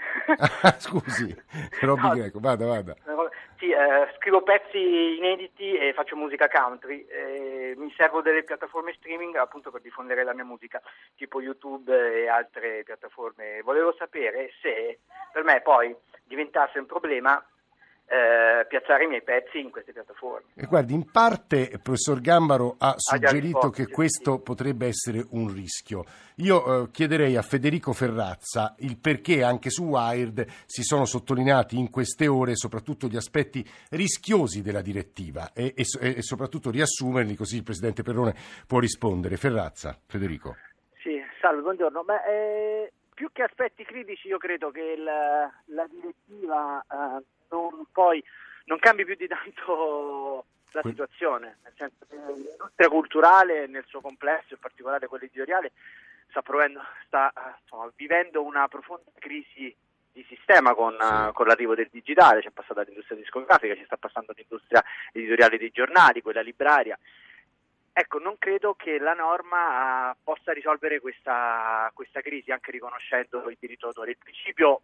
Scusi, 0.78 1.34
Roby 1.80 2.02
no, 2.02 2.14
Greco, 2.14 2.40
vada, 2.40 2.66
vada. 2.66 2.94
Sì, 3.58 3.70
eh, 3.70 4.12
scrivo 4.16 4.42
pezzi 4.42 5.16
inediti 5.18 5.74
e 5.74 5.92
faccio 5.92 6.16
musica 6.16 6.48
country. 6.48 7.06
Eh, 7.08 7.74
mi 7.76 7.92
servo 7.96 8.20
delle 8.20 8.42
piattaforme 8.42 8.94
streaming 8.94 9.36
appunto 9.36 9.70
per 9.70 9.82
diffondere 9.82 10.24
la 10.24 10.34
mia 10.34 10.44
musica, 10.44 10.80
tipo 11.14 11.40
YouTube 11.40 11.94
e 11.94 12.28
altre 12.28 12.82
piattaforme. 12.84 13.60
Volevo 13.62 13.94
sapere 13.96 14.50
se 14.60 14.98
per 15.32 15.44
me 15.44 15.60
poi 15.60 15.94
diventasse 16.24 16.78
un 16.78 16.86
problema 16.86 17.42
eh, 18.06 18.66
piazzare 18.66 19.04
i 19.04 19.06
miei 19.06 19.22
pezzi 19.22 19.58
in 19.58 19.70
queste 19.70 19.92
piattaforme. 19.92 20.48
E 20.54 20.66
guardi, 20.66 20.92
in 20.92 21.10
parte 21.10 21.70
il 21.72 21.80
professor 21.80 22.20
Gambaro 22.20 22.76
ha 22.78 22.94
suggerito 22.98 23.58
risposti, 23.58 23.84
che 23.84 23.90
questo 23.90 24.38
potrebbe 24.40 24.86
essere 24.86 25.24
un 25.30 25.52
rischio. 25.52 26.04
Io 26.36 26.84
eh, 26.84 26.90
chiederei 26.90 27.36
a 27.36 27.42
Federico 27.42 27.92
Ferrazza 27.92 28.74
il 28.80 28.98
perché 28.98 29.42
anche 29.42 29.70
su 29.70 29.84
Wired 29.84 30.44
si 30.66 30.82
sono 30.82 31.06
sottolineati 31.06 31.78
in 31.78 31.90
queste 31.90 32.26
ore 32.26 32.54
soprattutto 32.54 33.06
gli 33.06 33.16
aspetti 33.16 33.64
rischiosi 33.90 34.62
della 34.62 34.82
direttiva 34.82 35.52
e, 35.54 35.74
e, 35.74 35.84
e 36.00 36.22
soprattutto 36.22 36.70
riassumerli 36.70 37.34
così 37.34 37.56
il 37.56 37.62
Presidente 37.62 38.02
Perrone 38.02 38.34
può 38.66 38.78
rispondere. 38.78 39.36
Ferrazza, 39.36 39.98
Federico. 40.06 40.56
Sì, 41.02 41.18
salve, 41.40 41.62
buongiorno. 41.62 42.04
Beh, 42.04 42.24
eh, 42.28 42.92
più 43.14 43.30
che 43.32 43.42
aspetti 43.42 43.84
critici 43.84 44.28
io 44.28 44.38
credo 44.38 44.70
che 44.70 44.96
la, 44.96 45.50
la 45.66 45.86
direttiva... 45.88 46.84
Non, 47.52 47.86
poi, 47.92 48.22
non 48.64 48.78
cambi 48.78 49.04
più 49.04 49.14
di 49.14 49.28
tanto 49.28 50.46
la 50.72 50.82
situazione, 50.82 51.58
nel 51.62 51.72
senso 51.76 52.06
che 52.08 52.16
l'industria 52.16 52.88
culturale 52.88 53.66
nel 53.66 53.84
suo 53.86 54.00
complesso, 54.00 54.54
in 54.54 54.58
particolare 54.58 55.06
quella 55.06 55.24
editoriale, 55.24 55.72
sta, 56.30 56.40
provendo, 56.40 56.80
sta 57.06 57.30
insomma, 57.60 57.92
vivendo 57.94 58.42
una 58.42 58.66
profonda 58.68 59.10
crisi 59.18 59.74
di 60.12 60.24
sistema 60.28 60.74
con, 60.74 60.96
sì. 60.98 61.32
con, 61.32 61.46
l'arrivo 61.46 61.74
del 61.74 61.88
digitale, 61.90 62.40
c'è 62.40 62.50
passata 62.50 62.82
l'industria 62.82 63.18
discografica, 63.18 63.74
ci 63.74 63.84
sta 63.84 63.96
passando 63.96 64.32
l'industria 64.34 64.82
editoriale 65.12 65.58
dei 65.58 65.70
giornali, 65.70 66.22
quella 66.22 66.40
libraria. 66.40 66.98
Ecco, 67.94 68.18
non 68.18 68.38
credo 68.38 68.74
che 68.74 68.98
la 68.98 69.12
norma 69.12 70.10
uh, 70.10 70.16
possa 70.22 70.52
risolvere 70.52 71.00
questa, 71.00 71.90
questa 71.92 72.22
crisi, 72.22 72.50
anche 72.50 72.70
riconoscendo 72.70 73.46
il 73.50 73.58
diritto 73.60 73.86
d'autore. 73.86 74.12
Il 74.12 74.18
principio 74.18 74.80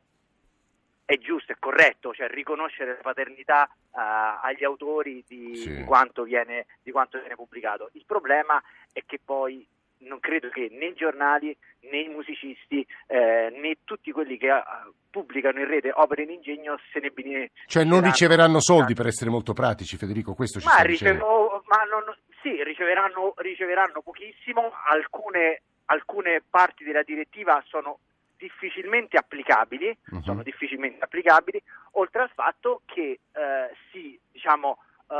è 1.08 1.16
giusto, 1.16 1.52
è 1.52 1.56
corretto, 1.58 2.12
cioè 2.12 2.28
riconoscere 2.28 2.90
la 2.90 3.00
paternità 3.00 3.66
uh, 3.66 3.98
agli 4.42 4.62
autori 4.62 5.24
di, 5.26 5.56
sì. 5.56 5.76
di, 5.76 5.84
quanto 5.84 6.22
viene, 6.24 6.66
di, 6.82 6.90
quanto 6.90 7.18
viene, 7.18 7.34
pubblicato. 7.34 7.88
Il 7.92 8.04
problema 8.04 8.62
è 8.92 9.02
che 9.06 9.18
poi 9.24 9.66
non 10.00 10.20
credo 10.20 10.50
che 10.50 10.68
né 10.70 10.88
i 10.88 10.94
giornali 10.94 11.56
né 11.90 12.00
i 12.00 12.08
musicisti 12.08 12.86
eh, 13.06 13.48
né 13.58 13.78
tutti 13.84 14.12
quelli 14.12 14.36
che 14.36 14.50
uh, 14.50 14.60
pubblicano 15.08 15.60
in 15.60 15.66
rete 15.66 15.92
opere 15.94 16.24
in 16.24 16.30
ingegno 16.32 16.78
se 16.92 17.00
ne 17.00 17.08
bene. 17.08 17.52
Cioè 17.64 17.84
non 17.84 18.02
riceveranno 18.02 18.60
soldi 18.60 18.92
per 18.92 19.06
essere 19.06 19.30
molto 19.30 19.54
pratici, 19.54 19.96
Federico, 19.96 20.34
questo 20.34 20.60
ci 20.60 20.66
ma, 20.66 20.82
ricevo, 20.82 21.64
ma 21.68 21.84
non, 21.84 22.04
sì, 22.42 22.62
riceveranno, 22.62 23.32
riceveranno 23.38 24.02
pochissimo, 24.02 24.72
alcune, 24.90 25.62
alcune 25.86 26.42
parti 26.50 26.84
della 26.84 27.02
direttiva 27.02 27.64
sono 27.66 28.00
difficilmente 28.38 29.16
applicabili, 29.16 29.96
uh-huh. 30.10 30.22
sono 30.22 30.42
difficilmente 30.42 31.04
applicabili, 31.04 31.60
oltre 31.92 32.22
al 32.22 32.30
fatto 32.30 32.82
che 32.86 33.20
eh, 33.32 33.76
si, 33.90 34.18
diciamo, 34.32 34.78
eh, 35.08 35.14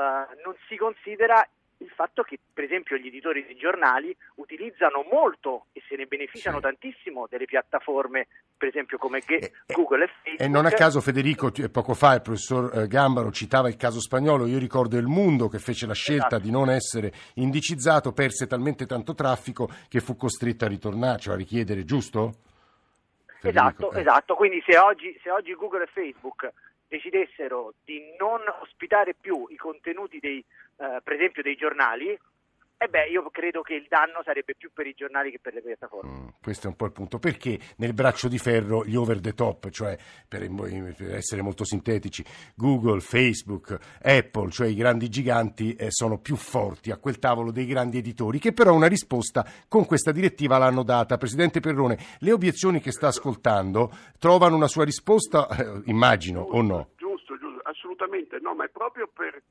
non 0.44 0.54
si 0.68 0.76
considera 0.76 1.46
il 1.80 1.90
fatto 1.94 2.22
che 2.22 2.38
per 2.52 2.64
esempio 2.64 2.96
gli 2.96 3.06
editori 3.06 3.46
di 3.46 3.54
giornali 3.54 4.14
utilizzano 4.36 5.06
molto 5.10 5.66
e 5.72 5.82
se 5.88 5.94
ne 5.96 6.06
beneficiano 6.06 6.56
sì. 6.56 6.62
tantissimo 6.62 7.26
delle 7.30 7.44
piattaforme 7.44 8.26
per 8.56 8.68
esempio 8.68 8.98
come 8.98 9.20
G- 9.20 9.42
e, 9.42 9.52
Google 9.66 10.04
e 10.04 10.08
Facebook. 10.08 10.40
E 10.40 10.48
non 10.48 10.66
a 10.66 10.70
caso 10.70 11.00
Federico 11.00 11.52
poco 11.70 11.94
fa 11.94 12.14
il 12.14 12.22
professor 12.22 12.76
eh, 12.76 12.86
Gambaro 12.88 13.30
citava 13.30 13.68
il 13.68 13.76
caso 13.76 14.00
spagnolo, 14.00 14.46
io 14.46 14.58
ricordo 14.58 14.96
il 14.96 15.06
Mundo 15.06 15.48
che 15.48 15.60
fece 15.60 15.86
la 15.86 15.94
scelta 15.94 16.26
esatto. 16.26 16.42
di 16.42 16.50
non 16.50 16.68
essere 16.68 17.12
indicizzato, 17.34 18.12
perse 18.12 18.48
talmente 18.48 18.84
tanto 18.84 19.14
traffico 19.14 19.68
che 19.88 20.00
fu 20.00 20.16
costretto 20.16 20.64
a 20.64 20.68
ritornare, 20.68 21.18
cioè 21.20 21.34
a 21.34 21.36
richiedere, 21.36 21.84
giusto? 21.84 22.34
Federico, 23.40 23.90
esatto, 23.90 23.92
eh. 23.92 24.00
esatto. 24.00 24.34
Quindi 24.34 24.62
se 24.66 24.78
oggi, 24.78 25.18
se 25.22 25.30
oggi 25.30 25.54
Google 25.54 25.84
e 25.84 25.86
Facebook 25.86 26.52
decidessero 26.86 27.74
di 27.84 28.14
non 28.18 28.40
ospitare 28.60 29.14
più 29.14 29.46
i 29.50 29.56
contenuti 29.56 30.18
dei, 30.18 30.38
eh, 30.38 31.00
per 31.02 31.14
esempio 31.14 31.42
dei 31.42 31.54
giornali, 31.54 32.18
eh 32.80 32.86
beh, 32.86 33.08
io 33.08 33.28
credo 33.30 33.60
che 33.62 33.74
il 33.74 33.86
danno 33.88 34.22
sarebbe 34.22 34.54
più 34.54 34.70
per 34.72 34.86
i 34.86 34.94
giornali 34.94 35.32
che 35.32 35.40
per 35.40 35.52
le 35.52 35.62
piattaforme. 35.62 36.10
Mm, 36.10 36.28
questo 36.40 36.68
è 36.68 36.70
un 36.70 36.76
po' 36.76 36.86
il 36.86 36.92
punto. 36.92 37.18
Perché 37.18 37.58
nel 37.78 37.92
braccio 37.92 38.28
di 38.28 38.38
ferro 38.38 38.84
gli 38.84 38.94
over 38.94 39.20
the 39.20 39.34
top, 39.34 39.68
cioè 39.70 39.98
per, 40.28 40.48
per 40.48 41.14
essere 41.14 41.42
molto 41.42 41.64
sintetici, 41.64 42.24
Google, 42.54 43.00
Facebook, 43.00 43.76
Apple, 44.00 44.50
cioè 44.50 44.68
i 44.68 44.76
grandi 44.76 45.08
giganti, 45.08 45.74
eh, 45.74 45.90
sono 45.90 46.20
più 46.20 46.36
forti 46.36 46.92
a 46.92 46.98
quel 46.98 47.18
tavolo 47.18 47.50
dei 47.50 47.66
grandi 47.66 47.98
editori, 47.98 48.38
che 48.38 48.52
però 48.52 48.72
una 48.72 48.86
risposta 48.86 49.44
con 49.66 49.84
questa 49.84 50.12
direttiva 50.12 50.56
l'hanno 50.56 50.84
data. 50.84 51.16
Presidente 51.16 51.58
Perrone, 51.58 51.98
le 52.20 52.30
obiezioni 52.30 52.78
che 52.78 52.92
sta 52.92 53.08
ascoltando 53.08 53.90
trovano 54.20 54.54
una 54.54 54.68
sua 54.68 54.84
risposta, 54.84 55.48
eh, 55.48 55.82
immagino, 55.86 56.42
giusto, 56.42 56.56
o 56.56 56.62
no? 56.62 56.88
Giusto, 56.96 57.36
giusto, 57.38 57.60
assolutamente 57.64 58.38
no, 58.40 58.54
ma 58.54 58.66
è 58.66 58.68
proprio 58.68 59.10
per, 59.12 59.42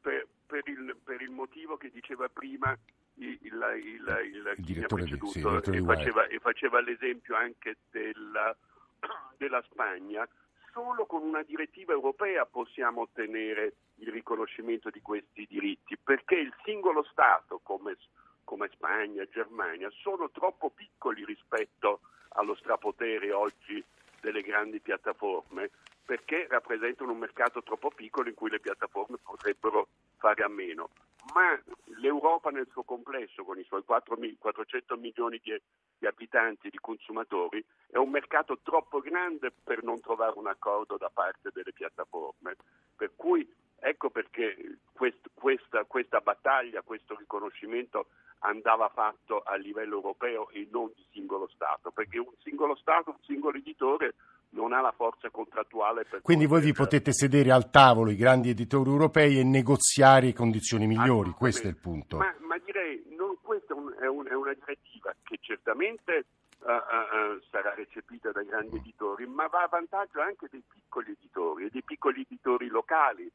per 0.00 0.26
per 0.52 0.68
il, 0.68 0.94
per 1.02 1.22
il 1.22 1.30
motivo 1.30 1.78
che 1.78 1.90
diceva 1.90 2.28
prima 2.28 2.76
il, 3.14 3.38
il, 3.40 3.80
il, 3.84 4.54
il, 4.58 4.64
direttore, 4.64 5.04
di, 5.04 5.18
sì, 5.30 5.38
direttore 5.40 5.78
e, 5.78 5.82
faceva, 5.82 6.26
e, 6.26 6.38
faceva, 6.40 6.80
l'esempio 6.82 7.34
anche 7.36 7.78
della, 7.90 8.54
della 9.38 9.62
Spagna. 9.70 10.28
Solo 10.70 11.06
con 11.06 11.22
una 11.22 11.42
direttiva 11.42 11.94
europea 11.94 12.44
possiamo 12.44 13.02
ottenere 13.02 13.76
il 13.96 14.08
riconoscimento 14.12 14.90
di 14.90 15.00
questi 15.00 15.46
diritti, 15.48 15.96
perché 15.96 16.34
il 16.34 16.52
singolo 16.64 17.02
Stato, 17.04 17.60
come, 17.62 17.96
come 18.44 18.68
Spagna, 18.74 19.24
Germania, 19.24 19.88
sono 20.02 20.30
troppo 20.30 20.68
piccoli 20.68 21.24
rispetto 21.24 22.00
allo 22.34 22.54
strapotere 22.56 23.32
oggi 23.32 23.82
delle 24.20 24.42
grandi 24.42 24.80
piattaforme 24.80 25.70
perché 26.04 26.46
rappresentano 26.48 27.12
un 27.12 27.18
mercato 27.18 27.62
troppo 27.62 27.90
piccolo 27.90 28.28
in 28.28 28.34
cui 28.34 28.50
le 28.50 28.60
piattaforme 28.60 29.18
potrebbero 29.22 29.88
fare 30.16 30.42
a 30.42 30.48
meno. 30.48 30.90
Ma 31.34 31.58
l'Europa 32.00 32.50
nel 32.50 32.68
suo 32.72 32.82
complesso, 32.82 33.44
con 33.44 33.58
i 33.58 33.64
suoi 33.64 33.84
4, 33.84 34.18
400 34.38 34.96
milioni 34.96 35.40
di, 35.42 35.56
di 35.98 36.06
abitanti 36.06 36.66
e 36.66 36.70
di 36.70 36.78
consumatori, 36.80 37.64
è 37.88 37.96
un 37.96 38.10
mercato 38.10 38.58
troppo 38.62 39.00
grande 39.00 39.52
per 39.52 39.84
non 39.84 40.00
trovare 40.00 40.36
un 40.36 40.48
accordo 40.48 40.96
da 40.96 41.10
parte 41.10 41.50
delle 41.52 41.72
piattaforme. 41.72 42.56
Per 42.96 43.12
cui 43.14 43.48
ecco 43.78 44.10
perché 44.10 44.78
quest, 44.92 45.30
questa, 45.32 45.84
questa 45.84 46.20
battaglia, 46.20 46.82
questo 46.82 47.16
riconoscimento 47.16 48.08
andava 48.40 48.88
fatto 48.88 49.42
a 49.42 49.54
livello 49.54 49.96
europeo 49.96 50.50
e 50.50 50.66
non 50.70 50.90
di 50.94 51.04
singolo 51.12 51.48
Stato, 51.54 51.92
perché 51.92 52.18
un 52.18 52.34
singolo 52.42 52.74
Stato, 52.74 53.10
un 53.10 53.22
singolo 53.22 53.58
editore 53.58 54.14
non 54.52 54.72
ha 54.72 54.80
la 54.80 54.92
forza 54.92 55.30
contrattuale 55.30 56.04
per 56.04 56.22
Quindi 56.22 56.46
voi 56.46 56.60
vi 56.60 56.72
potete 56.72 57.12
sedere 57.12 57.50
al 57.50 57.70
tavolo 57.70 58.10
i 58.10 58.16
grandi 58.16 58.50
editori 58.50 58.90
europei 58.90 59.38
e 59.38 59.44
negoziare 59.44 60.32
condizioni 60.32 60.86
migliori, 60.86 61.30
questo 61.30 61.66
è 61.66 61.70
il 61.70 61.76
punto. 61.76 62.18
Ma, 62.18 62.34
ma 62.40 62.58
direi, 62.58 63.02
non, 63.16 63.36
questa 63.40 63.74
è, 63.74 63.76
un, 63.76 63.94
è, 64.00 64.06
un, 64.06 64.26
è, 64.26 64.34
una 64.34 64.52
direttiva 64.52 65.14
che 65.22 65.38
certamente 65.40 66.24
uh, 66.60 66.66
uh, 66.66 67.40
sarà 67.50 67.74
recepita 67.74 68.30
dai 68.32 68.46
grandi 68.46 68.76
editori, 68.76 69.26
ma 69.26 69.46
va 69.46 69.62
a 69.62 69.68
vantaggio 69.68 70.20
anche 70.20 70.48
dei 70.50 70.62
piccoli 70.66 71.12
editori 71.12 71.66
e 71.66 71.70
dei 71.70 71.82
piccoli 71.82 72.22
editori 72.22 72.68
locali 72.68 73.30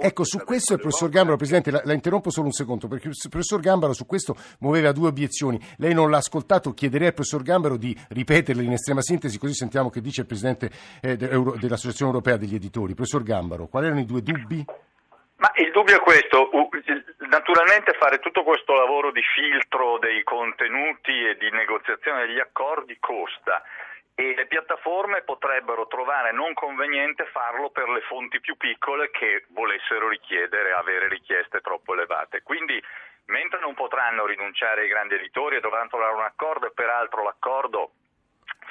Ecco, 0.00 0.24
su 0.24 0.38
questo 0.38 0.74
il 0.74 0.80
professor 0.80 1.10
Gambaro, 1.10 1.36
Presidente, 1.36 1.70
la, 1.70 1.82
la, 1.84 1.92
interrompo 1.92 2.30
solo 2.30 2.46
un 2.46 2.52
secondo, 2.52 2.88
perché 2.88 3.08
il 3.08 3.16
professor 3.28 3.60
Gambaro 3.60 3.92
su 3.92 4.06
questo 4.06 4.34
muoveva 4.60 4.92
due 4.92 5.08
obiezioni. 5.08 5.58
Lei 5.76 5.92
non 5.92 6.10
l'ha 6.10 6.18
ascoltato, 6.18 6.72
chiederei 6.72 7.08
al 7.08 7.14
professor 7.14 7.42
Gambaro 7.42 7.76
di 7.76 7.94
ripeterle 8.08 8.62
in 8.62 8.72
estrema 8.72 9.02
sintesi, 9.02 9.38
così 9.38 9.52
sentiamo 9.54 9.90
che 9.90 10.00
dice 10.00 10.22
il 10.22 10.26
Presidente 10.26 10.70
eh, 11.02 11.16
dell'Associazione 11.16 12.12
Europea 12.12 12.36
degli 12.36 12.54
Editori. 12.54 12.94
Professor 12.94 13.22
Gambaro, 13.22 13.66
quali 13.66 13.86
erano 13.86 14.00
i 14.00 14.06
due 14.06 14.22
dubbi? 14.22 14.64
Ma 15.36 15.52
il 15.56 15.70
dubbio 15.70 15.96
è 15.96 16.00
questo, 16.00 16.50
naturalmente 17.28 17.92
fare 17.98 18.18
tutto 18.18 18.42
questo 18.42 18.74
lavoro 18.74 19.12
di 19.12 19.22
filtro 19.22 19.98
dei 19.98 20.22
contenuti 20.24 21.12
e 21.12 21.36
di 21.38 21.50
negoziazione 21.50 22.26
degli 22.26 22.40
accordi 22.40 22.96
costa 22.98 23.62
e 24.20 24.34
le 24.34 24.46
piattaforme 24.46 25.22
potrebbero 25.22 25.86
trovare 25.86 26.32
non 26.32 26.52
conveniente 26.52 27.24
farlo 27.26 27.70
per 27.70 27.88
le 27.88 28.00
fonti 28.00 28.40
più 28.40 28.56
piccole 28.56 29.12
che 29.12 29.44
volessero 29.50 30.08
richiedere, 30.08 30.72
avere 30.72 31.06
richieste 31.06 31.60
troppo 31.60 31.92
elevate. 31.92 32.42
Quindi 32.42 32.82
mentre 33.26 33.60
non 33.60 33.74
potranno 33.74 34.26
rinunciare 34.26 34.80
ai 34.80 34.88
grandi 34.88 35.14
editori 35.14 35.54
e 35.54 35.60
dovranno 35.60 35.90
trovare 35.90 36.14
un 36.14 36.22
accordo 36.22 36.66
e 36.66 36.72
peraltro 36.72 37.22
l'accordo 37.22 37.92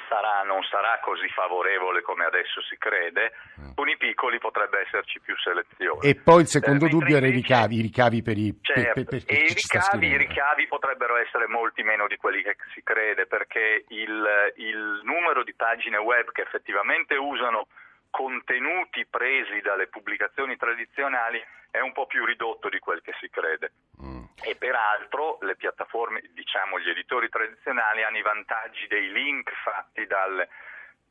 sarà, 0.08 0.42
non 0.42 0.62
sarà 0.64 0.98
così 1.00 1.28
favorevole 1.28 2.02
come 2.02 2.24
adesso 2.24 2.60
si 2.62 2.76
crede, 2.78 3.32
mm. 3.60 3.74
con 3.74 3.88
i 3.88 3.96
piccoli 3.96 4.38
potrebbe 4.38 4.80
esserci 4.80 5.20
più 5.20 5.36
selezione. 5.36 6.00
E 6.02 6.16
poi 6.16 6.42
il 6.42 6.48
secondo 6.48 6.86
eh, 6.86 6.88
dubbio 6.88 7.16
era 7.16 7.26
i 7.26 7.30
ricavi, 7.30 7.76
i 7.78 7.82
ricavi 7.82 8.22
per 8.22 8.36
i 8.36 8.56
certo, 8.60 8.92
per, 8.94 9.04
per, 9.04 9.24
per 9.24 9.36
i 9.36 9.54
ricavi, 9.54 10.06
i 10.06 10.16
ricavi, 10.16 10.66
potrebbero 10.66 11.16
essere 11.16 11.46
molti 11.46 11.82
meno 11.82 12.06
di 12.06 12.16
quelli 12.16 12.42
che 12.42 12.56
si 12.74 12.82
crede, 12.82 13.26
perché 13.26 13.84
il, 13.88 14.52
il 14.56 15.00
numero 15.04 15.44
di 15.44 15.54
pagine 15.54 15.98
web 15.98 16.32
che 16.32 16.42
effettivamente 16.42 17.14
usano 17.14 17.66
contenuti 18.10 19.06
presi 19.06 19.60
dalle 19.60 19.86
pubblicazioni 19.86 20.56
tradizionali 20.56 21.40
è 21.70 21.80
un 21.80 21.92
po' 21.92 22.06
più 22.06 22.24
ridotto 22.24 22.68
di 22.68 22.78
quel 22.78 23.02
che 23.02 23.12
si 23.20 23.28
crede. 23.28 23.72
Mm. 24.02 24.07
E 24.40 24.54
peraltro 24.56 25.38
le 25.42 25.56
piattaforme, 25.56 26.22
diciamo 26.32 26.78
gli 26.78 26.88
editori 26.88 27.28
tradizionali, 27.28 28.02
hanno 28.02 28.18
i 28.18 28.22
vantaggi 28.22 28.86
dei 28.86 29.10
link 29.10 29.50
fatti 29.62 30.06
dal, 30.06 30.46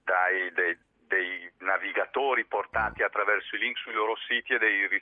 dai, 0.04 0.52
dei, 0.54 0.78
dei, 1.08 1.52
navigatori 1.60 2.46
portati 2.46 3.04
attraverso 3.04 3.56
i 3.56 3.60
link 3.60 3.78
sui 3.78 3.94
loro 3.94 4.16
siti 4.28 4.54
e 4.54 4.58
dei 4.58 5.02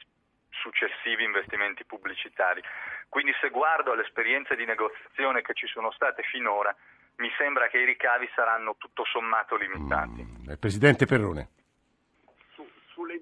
successivi 0.50 1.24
investimenti 1.24 1.86
pubblicitari. 1.86 2.62
Quindi 3.10 3.34
se 3.40 3.50
guardo 3.50 3.92
alle 3.92 4.04
esperienze 4.04 4.56
di 4.56 4.66
negoziazione 4.66 5.42
che 5.42 5.54
ci 5.54 5.68
sono 5.68 5.92
state 5.92 6.24
finora, 6.24 6.76
mi 7.18 7.32
sembra 7.38 7.68
che 7.68 7.78
i 7.78 7.86
ricavi 7.86 8.30
saranno 8.34 8.76
tutto 8.78 9.06
sommato 9.06 9.56
limitati. 9.56 10.24
Mm. 10.24 10.54
Presidente 10.60 11.06
Perrone 11.06 11.50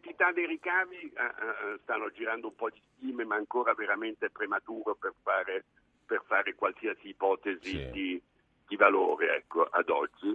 sull'entità 0.03 0.31
dei 0.31 0.45
ricavi 0.45 0.99
eh, 0.99 1.23
eh, 1.23 1.79
stanno 1.81 2.11
girando 2.11 2.47
un 2.47 2.55
po' 2.55 2.69
di 2.69 2.81
stime, 2.95 3.23
ma 3.23 3.35
ancora 3.35 3.73
veramente 3.73 4.29
prematuro 4.29 4.95
per 4.95 5.13
fare, 5.23 5.63
per 6.05 6.21
fare 6.27 6.53
qualsiasi 6.53 7.09
ipotesi 7.09 7.69
sì. 7.69 7.89
di, 7.91 8.21
di, 8.67 8.75
valore 8.75 9.37
ecco, 9.37 9.63
ad 9.63 9.89
oggi. 9.89 10.27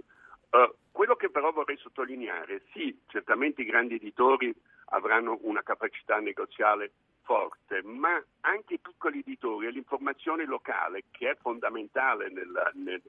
Uh, 0.49 0.73
quello 0.91 1.15
che 1.15 1.29
però 1.29 1.51
vorrei 1.51 1.77
sottolineare, 1.77 2.63
sì, 2.73 2.99
certamente 3.07 3.61
i 3.61 3.65
grandi 3.65 3.95
editori 3.95 4.53
avranno 4.85 5.37
una 5.41 5.61
capacità 5.61 6.17
negoziale 6.17 6.91
forte, 7.21 7.83
ma 7.83 8.21
anche 8.41 8.73
i 8.73 8.79
piccoli 8.79 9.19
editori 9.19 9.67
e 9.67 9.71
l'informazione 9.71 10.45
locale, 10.45 11.03
che 11.11 11.29
è 11.29 11.37
fondamentale 11.39 12.29
nel, 12.29 12.71
nel, 12.73 13.01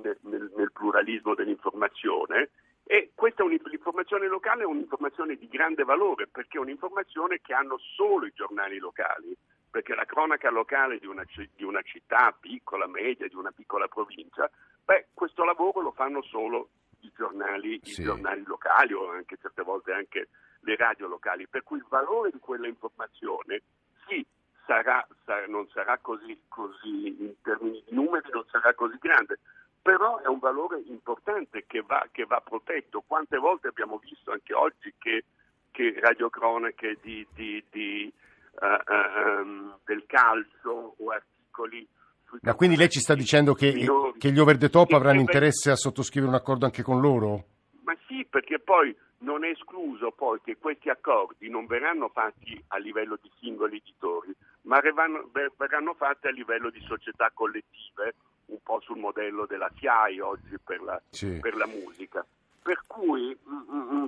nel, 0.00 0.50
nel 0.56 0.72
pluralismo 0.72 1.34
dell'informazione, 1.34 2.48
e 2.88 3.10
questa 3.16 3.44
l'informazione 3.44 4.28
locale 4.28 4.62
è 4.62 4.66
un'informazione 4.66 5.34
di 5.34 5.48
grande 5.48 5.82
valore 5.82 6.28
perché 6.28 6.56
è 6.56 6.60
un'informazione 6.60 7.40
che 7.40 7.52
hanno 7.52 7.78
solo 7.78 8.26
i 8.26 8.32
giornali 8.32 8.78
locali, 8.78 9.36
perché 9.68 9.92
la 9.96 10.04
cronaca 10.04 10.50
locale 10.50 11.00
di 11.00 11.06
una, 11.06 11.24
di 11.56 11.64
una 11.64 11.82
città 11.82 12.32
piccola, 12.38 12.86
media, 12.86 13.26
di 13.26 13.34
una 13.34 13.50
piccola 13.50 13.88
provincia, 13.88 14.48
beh, 14.84 15.08
questo 15.12 15.42
lavoro 15.42 15.80
lo 15.80 15.90
fanno 15.90 16.22
solo 16.22 16.68
i 17.00 17.10
giornali, 17.12 17.80
sì. 17.82 18.02
i 18.02 18.04
giornali 18.04 18.44
locali 18.46 18.92
o 18.92 19.10
anche 19.10 19.36
certe 19.36 19.64
volte 19.64 19.90
anche 19.90 20.28
le 20.60 20.76
radio 20.76 21.08
locali, 21.08 21.48
per 21.48 21.64
cui 21.64 21.78
il 21.78 21.86
valore 21.88 22.30
di 22.30 22.38
quella 22.38 22.68
informazione 22.68 23.62
sì, 24.06 24.24
sarà, 24.64 25.04
sarà, 25.24 25.44
non 25.48 25.68
sarà 25.70 25.98
così, 25.98 26.40
così 26.46 27.16
in 27.18 27.34
termini 27.42 27.82
di 27.84 27.94
numeri, 27.96 28.30
non 28.30 28.44
sarà 28.48 28.72
così 28.74 28.96
grande, 29.00 29.40
però 29.86 30.18
è 30.18 30.26
un 30.26 30.40
valore 30.40 30.82
importante 30.88 31.62
che 31.64 31.80
va, 31.86 32.08
che 32.10 32.24
va 32.24 32.40
protetto. 32.40 33.04
Quante 33.06 33.38
volte 33.38 33.68
abbiamo 33.68 33.98
visto 33.98 34.32
anche 34.32 34.52
oggi 34.52 34.92
che, 34.98 35.22
che 35.70 35.94
radiocronache 36.00 36.98
di, 37.00 37.24
di, 37.32 37.62
di, 37.70 38.12
uh, 38.60 38.66
uh, 38.66 39.78
del 39.84 40.02
calcio 40.06 40.96
o 40.98 41.10
articoli 41.10 41.86
ma 42.42 42.54
quindi 42.54 42.76
lei 42.76 42.88
ci 42.88 42.98
sta 42.98 43.14
dicendo 43.14 43.54
che, 43.54 43.86
che 44.18 44.32
gli 44.32 44.38
over 44.40 44.58
the 44.58 44.68
top 44.68 44.90
avranno 44.92 45.20
interesse 45.20 45.70
a 45.70 45.76
sottoscrivere 45.76 46.32
un 46.32 46.36
accordo 46.36 46.64
anche 46.64 46.82
con 46.82 47.00
loro? 47.00 47.44
Ma 47.84 47.96
sì, 48.08 48.26
perché 48.28 48.58
poi 48.58 48.94
non 49.18 49.44
è 49.44 49.50
escluso 49.50 50.10
poi 50.10 50.40
che 50.42 50.56
questi 50.58 50.90
accordi 50.90 51.48
non 51.48 51.66
verranno 51.66 52.08
fatti 52.08 52.60
a 52.68 52.78
livello 52.78 53.16
di 53.22 53.30
singoli 53.38 53.76
editori, 53.76 54.34
ma 54.62 54.80
verranno 54.80 55.94
fatti 55.94 56.26
a 56.26 56.32
livello 56.32 56.68
di 56.68 56.80
società 56.80 57.30
collettive 57.32 58.14
un 58.46 58.58
po' 58.62 58.80
sul 58.80 58.98
modello 58.98 59.46
della 59.46 59.70
SIAI 59.76 60.20
oggi 60.20 60.56
per 60.62 60.80
la, 60.82 61.00
sì. 61.10 61.38
per 61.40 61.56
la 61.56 61.66
musica. 61.66 62.24
Per 62.62 62.80
cui, 62.86 63.36
mm, 63.48 63.76
mm, 63.76 63.94
mm, 63.94 64.04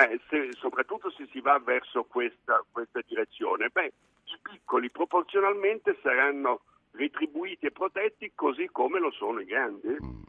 eh, 0.00 0.20
se, 0.28 0.48
soprattutto 0.52 1.10
se 1.10 1.26
si 1.30 1.40
va 1.40 1.58
verso 1.58 2.04
questa, 2.04 2.62
questa 2.70 3.00
direzione, 3.06 3.68
beh, 3.68 3.92
i 4.24 4.38
piccoli 4.42 4.90
proporzionalmente 4.90 5.98
saranno 6.02 6.60
retribuiti 6.92 7.66
e 7.66 7.70
protetti 7.70 8.32
così 8.34 8.68
come 8.70 8.98
lo 9.00 9.10
sono 9.10 9.40
i 9.40 9.44
grandi. 9.44 9.96
Mm 10.02 10.22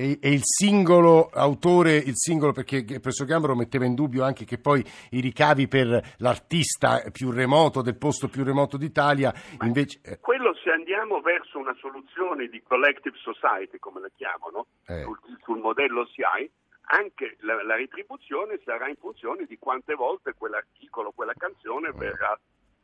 e, 0.00 0.18
e, 0.18 0.32
il 0.32 0.40
singolo 0.42 1.28
autore, 1.30 1.96
il 1.96 2.14
singolo, 2.14 2.52
perché 2.52 2.76
il 2.76 3.00
professor 3.00 3.26
Gambaro 3.26 3.54
metteva 3.54 3.84
in 3.84 3.94
dubbio 3.94 4.24
anche 4.24 4.46
che 4.46 4.56
poi 4.56 4.82
i 5.10 5.20
ricavi 5.20 5.68
per 5.68 6.14
l'artista 6.18 7.02
più 7.12 7.30
remoto 7.30 7.82
del 7.82 7.96
posto 7.96 8.28
più 8.28 8.42
remoto 8.42 8.78
d'Italia 8.78 9.30
Ma 9.58 9.66
invece... 9.66 10.00
Eh. 10.02 10.18
Quello 10.18 10.49
se 10.62 10.70
andiamo 10.70 11.20
verso 11.20 11.58
una 11.58 11.74
soluzione 11.74 12.48
di 12.48 12.62
collective 12.62 13.16
society, 13.18 13.78
come 13.78 14.00
la 14.00 14.10
chiamano, 14.14 14.66
eh. 14.86 15.02
sul, 15.02 15.18
sul, 15.42 15.58
modello 15.58 16.06
CI, 16.06 16.50
anche 16.92 17.36
la, 17.40 17.62
la, 17.62 17.76
retribuzione 17.76 18.60
sarà 18.64 18.88
in 18.88 18.96
funzione 18.96 19.44
di 19.46 19.58
quante 19.58 19.94
volte 19.94 20.34
quell'articolo, 20.36 21.12
quella 21.12 21.34
canzone 21.34 21.88
eh. 21.88 21.92
verrà 21.92 22.38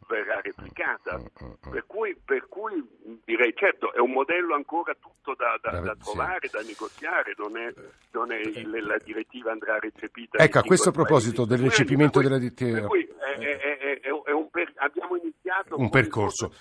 verrà 0.09 0.41
replicata. 0.41 1.19
Mm, 1.19 1.23
mm, 1.23 1.49
mm. 1.49 1.71
Per 1.73 1.85
cui, 1.87 2.17
per 2.25 2.47
cui, 2.49 2.85
direi 3.25 3.53
certo 3.55 3.93
è 3.93 3.99
un 3.99 4.13
modello 4.13 4.55
ancora 4.55 4.95
tutto 4.95 5.35
da, 5.35 5.59
da, 5.61 5.81
da 5.81 5.97
trovare, 5.97 6.49
da 6.51 6.61
negoziare, 6.61 7.35
non 7.37 7.57
è, 7.57 7.73
non 8.13 8.33
è 8.33 8.39
il, 8.39 8.71
la 8.87 8.99
direttiva 9.03 9.51
andrà 9.53 9.79
recepita. 9.79 10.39
Ecco, 10.39 10.59
a 10.59 10.63
questo 10.63 10.91
proposito 10.91 11.45
del 11.45 11.59
recepimento 11.59 12.21
della 12.21 12.39
direttiva. 12.39 12.81
Per 12.81 12.87
cui 12.87 13.05
è, 13.05 13.39
è, 13.39 14.01
è, 14.01 14.01
è 14.01 14.31
un 14.31 14.49
per, 14.51 14.73
abbiamo 14.77 15.17
iniziato 15.17 15.79
un 15.79 15.91
percorso. 15.91 16.53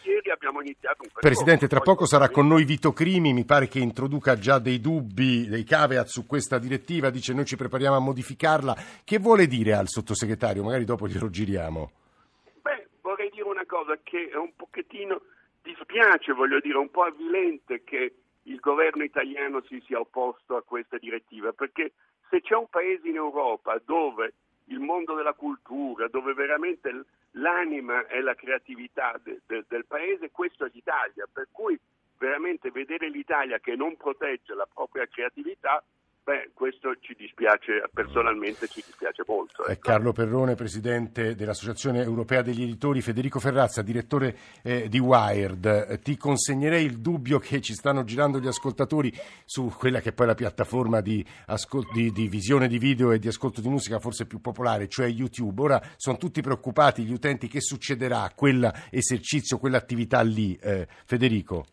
Iniziato 0.65 1.03
un 1.03 1.09
percorso. 1.11 1.19
Presidente, 1.19 1.67
tra 1.67 1.79
poco 1.79 2.05
sarà 2.05 2.29
con 2.29 2.47
noi 2.47 2.65
Vito 2.65 2.91
Crimi, 2.91 3.33
mi 3.33 3.45
pare 3.45 3.67
che 3.67 3.79
introduca 3.79 4.37
già 4.37 4.59
dei 4.59 4.79
dubbi, 4.79 5.47
dei 5.47 5.63
caveat 5.63 6.07
su 6.07 6.25
questa 6.25 6.57
direttiva, 6.57 7.09
dice 7.09 7.33
noi 7.33 7.45
ci 7.45 7.55
prepariamo 7.55 7.95
a 7.95 7.99
modificarla. 7.99 8.75
Che 9.03 9.19
vuole 9.19 9.47
dire 9.47 9.73
al 9.73 9.87
sottosegretario? 9.87 10.63
Magari 10.63 10.85
dopo 10.85 11.07
glielo 11.07 11.29
giriamo 11.29 11.91
cosa 13.75 13.99
che 14.01 14.29
è 14.29 14.35
un 14.35 14.55
pochettino 14.55 15.21
dispiace, 15.61 16.31
voglio 16.33 16.59
dire, 16.59 16.77
un 16.77 16.89
po' 16.89 17.03
avvilente 17.03 17.83
che 17.83 18.13
il 18.43 18.59
governo 18.59 19.03
italiano 19.03 19.61
si 19.67 19.81
sia 19.85 19.99
opposto 19.99 20.55
a 20.55 20.63
questa 20.63 20.97
direttiva, 20.97 21.51
perché 21.51 21.93
se 22.29 22.41
c'è 22.41 22.55
un 22.55 22.67
paese 22.69 23.07
in 23.07 23.15
Europa 23.15 23.81
dove 23.83 24.33
il 24.65 24.79
mondo 24.79 25.15
della 25.15 25.33
cultura, 25.33 26.07
dove 26.07 26.33
veramente 26.33 27.05
l'anima 27.31 28.07
e 28.07 28.21
la 28.21 28.35
creatività 28.35 29.19
de, 29.21 29.41
de, 29.45 29.65
del 29.67 29.85
paese, 29.85 30.31
questo 30.31 30.65
è 30.65 30.71
l'Italia, 30.73 31.27
per 31.31 31.47
cui 31.51 31.79
veramente 32.17 32.71
vedere 32.71 33.09
l'Italia 33.09 33.59
che 33.59 33.75
non 33.75 33.97
protegge 33.97 34.53
la 34.53 34.67
propria 34.71 35.05
creatività 35.07 35.83
Beh, 36.25 36.49
questo 36.55 36.95
ci 37.01 37.13
dispiace, 37.13 37.87
personalmente 37.93 38.65
ci 38.65 38.81
dispiace 38.83 39.21
molto. 39.27 39.63
Ecco. 39.63 39.79
Carlo 39.79 40.11
Perrone, 40.11 40.55
presidente 40.55 41.35
dell'Associazione 41.35 42.01
Europea 42.01 42.41
degli 42.41 42.63
Editori, 42.63 43.01
Federico 43.01 43.39
Ferrazza, 43.39 43.83
direttore 43.83 44.35
eh, 44.63 44.89
di 44.89 44.97
Wired. 44.97 45.99
Ti 45.99 46.17
consegnerei 46.17 46.83
il 46.83 46.97
dubbio 46.97 47.37
che 47.37 47.61
ci 47.61 47.75
stanno 47.75 48.03
girando 48.03 48.39
gli 48.39 48.47
ascoltatori 48.47 49.13
su 49.45 49.71
quella 49.77 49.99
che 49.99 50.09
è 50.09 50.13
poi 50.13 50.25
la 50.25 50.33
piattaforma 50.33 50.99
di, 50.99 51.23
ascol- 51.45 51.91
di, 51.93 52.11
di 52.11 52.27
visione 52.27 52.67
di 52.67 52.79
video 52.79 53.11
e 53.11 53.19
di 53.19 53.27
ascolto 53.27 53.61
di 53.61 53.69
musica 53.69 53.99
forse 53.99 54.25
più 54.25 54.41
popolare, 54.41 54.87
cioè 54.87 55.05
YouTube. 55.05 55.61
Ora 55.61 55.79
sono 55.95 56.17
tutti 56.17 56.41
preoccupati 56.41 57.03
gli 57.03 57.13
utenti 57.13 57.47
che 57.47 57.61
succederà 57.61 58.23
a 58.23 58.33
quell'esercizio, 58.33 59.59
quell'attività 59.59 60.21
lì. 60.21 60.57
Eh, 60.59 60.87
Federico. 61.05 61.65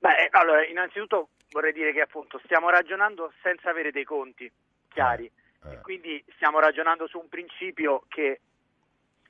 Beh, 0.00 0.26
allora, 0.32 0.66
innanzitutto 0.66 1.28
vorrei 1.52 1.72
dire 1.72 1.92
che 1.92 2.00
appunto 2.00 2.40
stiamo 2.44 2.68
ragionando 2.70 3.32
senza 3.42 3.70
avere 3.70 3.92
dei 3.92 4.04
conti 4.04 4.50
chiari 4.88 5.26
eh, 5.26 5.68
eh. 5.68 5.72
e 5.74 5.80
quindi 5.80 6.22
stiamo 6.34 6.58
ragionando 6.58 7.06
su 7.06 7.18
un 7.18 7.28
principio 7.28 8.04
che 8.08 8.40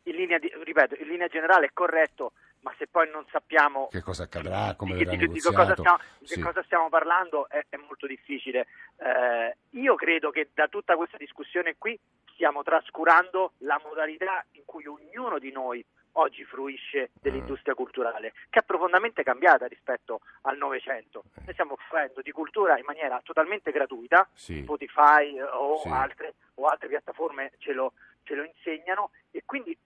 in 0.04 0.16
linea, 0.16 0.38
di, 0.38 0.50
ripeto, 0.64 0.96
in 0.98 1.08
linea 1.08 1.28
generale 1.28 1.66
è 1.66 1.70
corretto, 1.72 2.32
ma 2.60 2.74
se 2.78 2.86
poi 2.88 3.08
non 3.10 3.24
sappiamo 3.30 3.88
che 3.88 4.00
cosa 4.00 4.24
accadrà, 4.24 4.74
come 4.76 4.96
di, 4.96 5.04
di, 5.04 5.28
di, 5.28 5.40
cosa 5.40 5.74
stiamo, 5.76 5.98
Sì. 6.22 6.34
che 6.34 6.40
cosa 6.40 6.62
stiamo 6.64 6.88
parlando 6.88 7.48
è, 7.48 7.64
è 7.68 7.76
molto 7.76 8.06
difficile. 8.06 8.66
Eh, 8.96 9.56
io 9.70 9.94
credo 9.94 10.30
che 10.30 10.48
da 10.54 10.68
tutta 10.68 10.96
questa 10.96 11.16
discussione 11.18 11.76
qui 11.78 11.98
stiamo 12.32 12.62
trascurando 12.62 13.52
la 13.58 13.80
modalità 13.84 14.44
in 14.52 14.62
cui 14.64 14.86
ognuno 14.86 15.38
di 15.38 15.52
noi 15.52 15.84
oggi 16.12 16.44
fruisce 16.44 17.10
dell'industria 17.20 17.74
culturale, 17.74 18.32
che 18.50 18.60
è 18.60 18.62
profondamente 18.62 19.22
cambiata 19.22 19.66
rispetto 19.66 20.20
al 20.42 20.56
Novecento. 20.56 21.24
Noi 21.44 21.52
stiamo 21.52 21.76
fruendo 21.88 22.20
di 22.20 22.30
cultura 22.32 22.78
in 22.78 22.84
maniera 22.86 23.20
totalmente 23.24 23.70
gratuita, 23.70 24.28
Sì. 24.34 24.62
Spotify 24.62 25.36
eh, 25.36 25.42
o, 25.42 25.78
Sì. 25.78 25.88
altre, 25.88 26.34
o 26.54 26.66
altre 26.66 26.88
piattaforme 26.88 27.52
ce 27.58 27.72
lo, 27.72 27.92
ce 28.24 28.34
lo 28.34 28.44
insegnano 28.44 29.10
e 29.30 29.42
quindi 29.46 29.76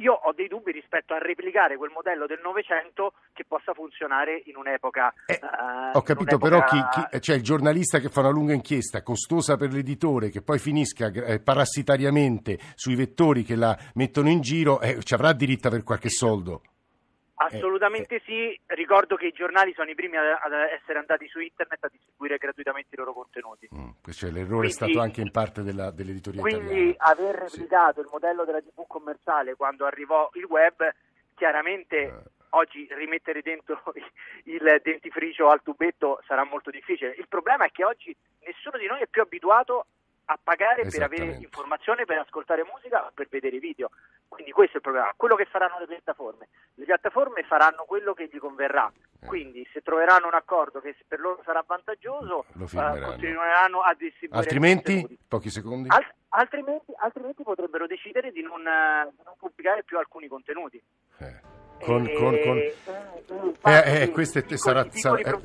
io 0.00 0.12
ho 0.14 0.32
dei 0.32 0.48
dubbi 0.48 0.72
rispetto 0.72 1.14
a 1.14 1.18
replicare 1.18 1.76
quel 1.76 1.90
modello 1.90 2.26
del 2.26 2.40
Novecento 2.42 3.12
che 3.32 3.44
possa 3.46 3.72
funzionare 3.74 4.42
in 4.46 4.56
un'epoca. 4.56 5.12
Eh, 5.26 5.34
eh, 5.34 5.38
Ho 5.92 6.02
capito, 6.02 6.38
però 6.38 6.64
chi, 6.64 6.76
un'epoca- 6.76 7.08
chi- 7.10 7.20
cioè 7.20 7.36
il 7.36 7.42
giornalista 7.42 7.98
che 7.98 8.08
fa 8.08 8.20
una 8.20 8.30
lunga 8.30 8.52
inchiesta 8.54 9.02
costosa 9.02 9.56
per 9.56 9.72
l'editore, 9.72 10.30
che 10.30 10.42
poi 10.42 10.58
finisca 10.58 11.06
eh, 11.06 11.40
parassitariamente 11.40 12.58
sui 12.74 12.94
vettori 12.94 13.42
che 13.44 13.56
la 13.56 13.76
mettono 13.94 14.28
in 14.28 14.40
giro, 14.40 14.80
eh, 14.80 15.02
ci 15.02 15.14
avrà 15.14 15.32
diritto 15.32 15.68
per 15.70 15.82
qualche 15.84 16.08
soldo. 16.08 16.62
Assolutamente 17.42 18.20
sì, 18.26 18.58
ricordo 18.66 19.16
che 19.16 19.26
i 19.28 19.32
giornali 19.32 19.72
sono 19.72 19.88
i 19.88 19.94
primi 19.94 20.16
ad, 20.18 20.52
essere 20.78 20.98
andati 20.98 21.26
su 21.28 21.40
internet 21.40 21.82
a 21.84 21.88
distribuire 21.88 22.36
gratuitamente 22.36 22.94
i 22.94 22.98
loro 22.98 23.14
contenuti. 23.14 23.68
Mm, 23.74 23.88
cioè, 24.12 24.30
l'errore 24.30 24.68
è 24.68 24.70
Quindi- 24.70 24.72
stato 24.72 25.00
anche 25.00 25.20
in 25.22 25.30
parte 25.30 25.62
della- 25.62 25.90
dell'editoria 25.90 26.40
Quindi 26.42 26.90
italiana. 26.90 26.94
aver 26.98 27.48
Sì. 27.48 27.56
replicato 27.56 28.00
il 28.02 28.08
modello 28.12 28.44
della 28.44 28.60
TV 28.60 28.86
commerciale 28.86 29.54
quando 29.54 29.86
arrivò 29.86 30.28
il 30.34 30.44
web, 30.44 30.86
chiaramente 31.34 31.96
Eh. 31.96 32.22
oggi 32.50 32.86
rimettere 32.90 33.40
dentro 33.40 33.80
il 34.44 34.80
dentifricio 34.82 35.48
al 35.48 35.62
tubetto 35.62 36.20
sarà 36.26 36.44
molto 36.44 36.70
difficile. 36.70 37.14
Il 37.16 37.26
problema 37.28 37.64
è 37.64 37.70
che 37.70 37.84
oggi 37.84 38.14
nessuno 38.44 38.76
di 38.76 38.86
noi 38.86 39.00
è 39.00 39.06
più 39.06 39.22
abituato 39.22 39.86
a 40.30 40.38
pagare 40.40 40.86
per 40.86 41.02
avere 41.02 41.38
informazione, 41.40 42.04
per 42.04 42.18
ascoltare 42.18 42.62
musica 42.72 43.10
per 43.12 43.26
vedere 43.28 43.58
video. 43.58 43.90
Quindi 44.28 44.52
questo 44.52 44.74
è 44.74 44.76
il 44.76 44.82
problema. 44.82 45.12
Quello 45.16 45.34
che 45.34 45.44
faranno 45.46 45.78
le 45.80 45.86
piattaforme. 45.86 46.48
Le 46.74 46.84
piattaforme 46.84 47.42
faranno 47.42 47.82
quello 47.84 48.14
che 48.14 48.28
gli 48.30 48.38
converrà. 48.38 48.90
Eh. 49.20 49.26
Quindi 49.26 49.66
se 49.72 49.80
troveranno 49.82 50.28
un 50.28 50.34
accordo 50.34 50.80
che 50.80 50.94
per 51.06 51.18
loro 51.18 51.42
sarà 51.44 51.64
vantaggioso, 51.66 52.44
Lo 52.52 52.64
eh, 52.64 53.00
continueranno 53.00 53.80
a 53.82 53.92
distribuire 53.94 54.38
Altrimenti, 54.44 55.18
pochi 55.26 55.50
secondi. 55.50 55.88
Al- 55.90 56.14
altrimenti, 56.28 56.92
altrimenti 56.98 57.42
potrebbero 57.42 57.86
decidere 57.88 58.30
di 58.30 58.42
non, 58.42 58.60
di 58.62 59.22
non 59.24 59.34
pubblicare 59.36 59.82
più 59.82 59.98
alcuni 59.98 60.28
contenuti. 60.28 60.80
Eh, 61.18 61.40
con- 61.82 62.06
E- 62.06 62.14
con- 62.14 62.38
con- 62.44 62.56
eh, 63.72 64.02
Eh, 64.02 64.06
piccoli- 64.06 64.26
sarà, 64.56 64.86
sarà- 64.90 65.40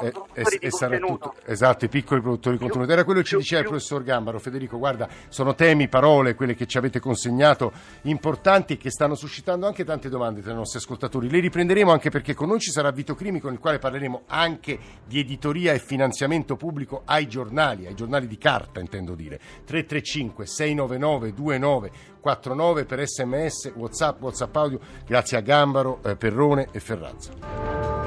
eh, 0.00 0.10
produttori 0.10 0.94
eh, 0.96 0.98
tutto- 0.98 1.34
esatto, 1.44 1.84
i 1.84 1.88
piccoli 1.88 2.20
produttori 2.20 2.56
di 2.56 2.62
contenuto. 2.62 2.92
Era 2.92 3.04
quello 3.04 3.20
che 3.20 3.26
ci 3.26 3.34
più- 3.34 3.40
diceva 3.42 3.60
il 3.60 3.66
più- 3.68 3.76
professor 3.76 4.02
Gambaro. 4.02 4.38
Federico, 4.38 4.78
guarda, 4.78 5.08
sono 5.28 5.54
temi, 5.54 5.88
parole, 5.88 6.34
quelle 6.34 6.54
che 6.54 6.66
ci 6.66 6.78
avete 6.78 7.00
consegnato, 7.00 7.72
importanti 8.02 8.74
e 8.74 8.76
che 8.76 8.90
stanno 8.90 9.14
suscitando 9.14 9.66
anche 9.66 9.84
tante 9.84 10.08
domande 10.08 10.40
tra 10.42 10.52
i 10.52 10.54
nostri 10.56 10.78
ascoltatori. 10.78 11.28
Le 11.30 11.40
riprenderemo 11.40 11.90
anche 11.92 12.10
perché 12.10 12.34
con 12.34 12.48
noi 12.48 12.60
ci 12.60 12.70
sarà 12.70 12.90
Vito 12.90 13.14
Crimi, 13.14 13.40
con 13.40 13.52
il 13.52 13.58
quale 13.58 13.78
parleremo 13.78 14.22
anche 14.26 14.78
di 15.06 15.20
editoria 15.20 15.72
e 15.72 15.78
finanziamento 15.78 16.56
pubblico 16.56 17.02
ai 17.04 17.26
giornali, 17.28 17.86
ai 17.86 17.94
giornali 17.94 18.26
di 18.26 18.38
carta, 18.38 18.80
intendo 18.80 19.14
dire. 19.14 19.38
335 19.64 20.46
699 20.46 21.32
2949 21.32 22.84
per 22.84 23.06
sms, 23.06 23.72
whatsapp, 23.74 24.20
whatsapp 24.22 24.56
audio. 24.56 24.78
Grazie 25.06 25.36
a 25.36 25.40
Gambaro, 25.40 26.00
eh, 26.04 26.16
Perrone 26.16 26.68
e 26.72 26.80
Ferrazza. 26.80 28.03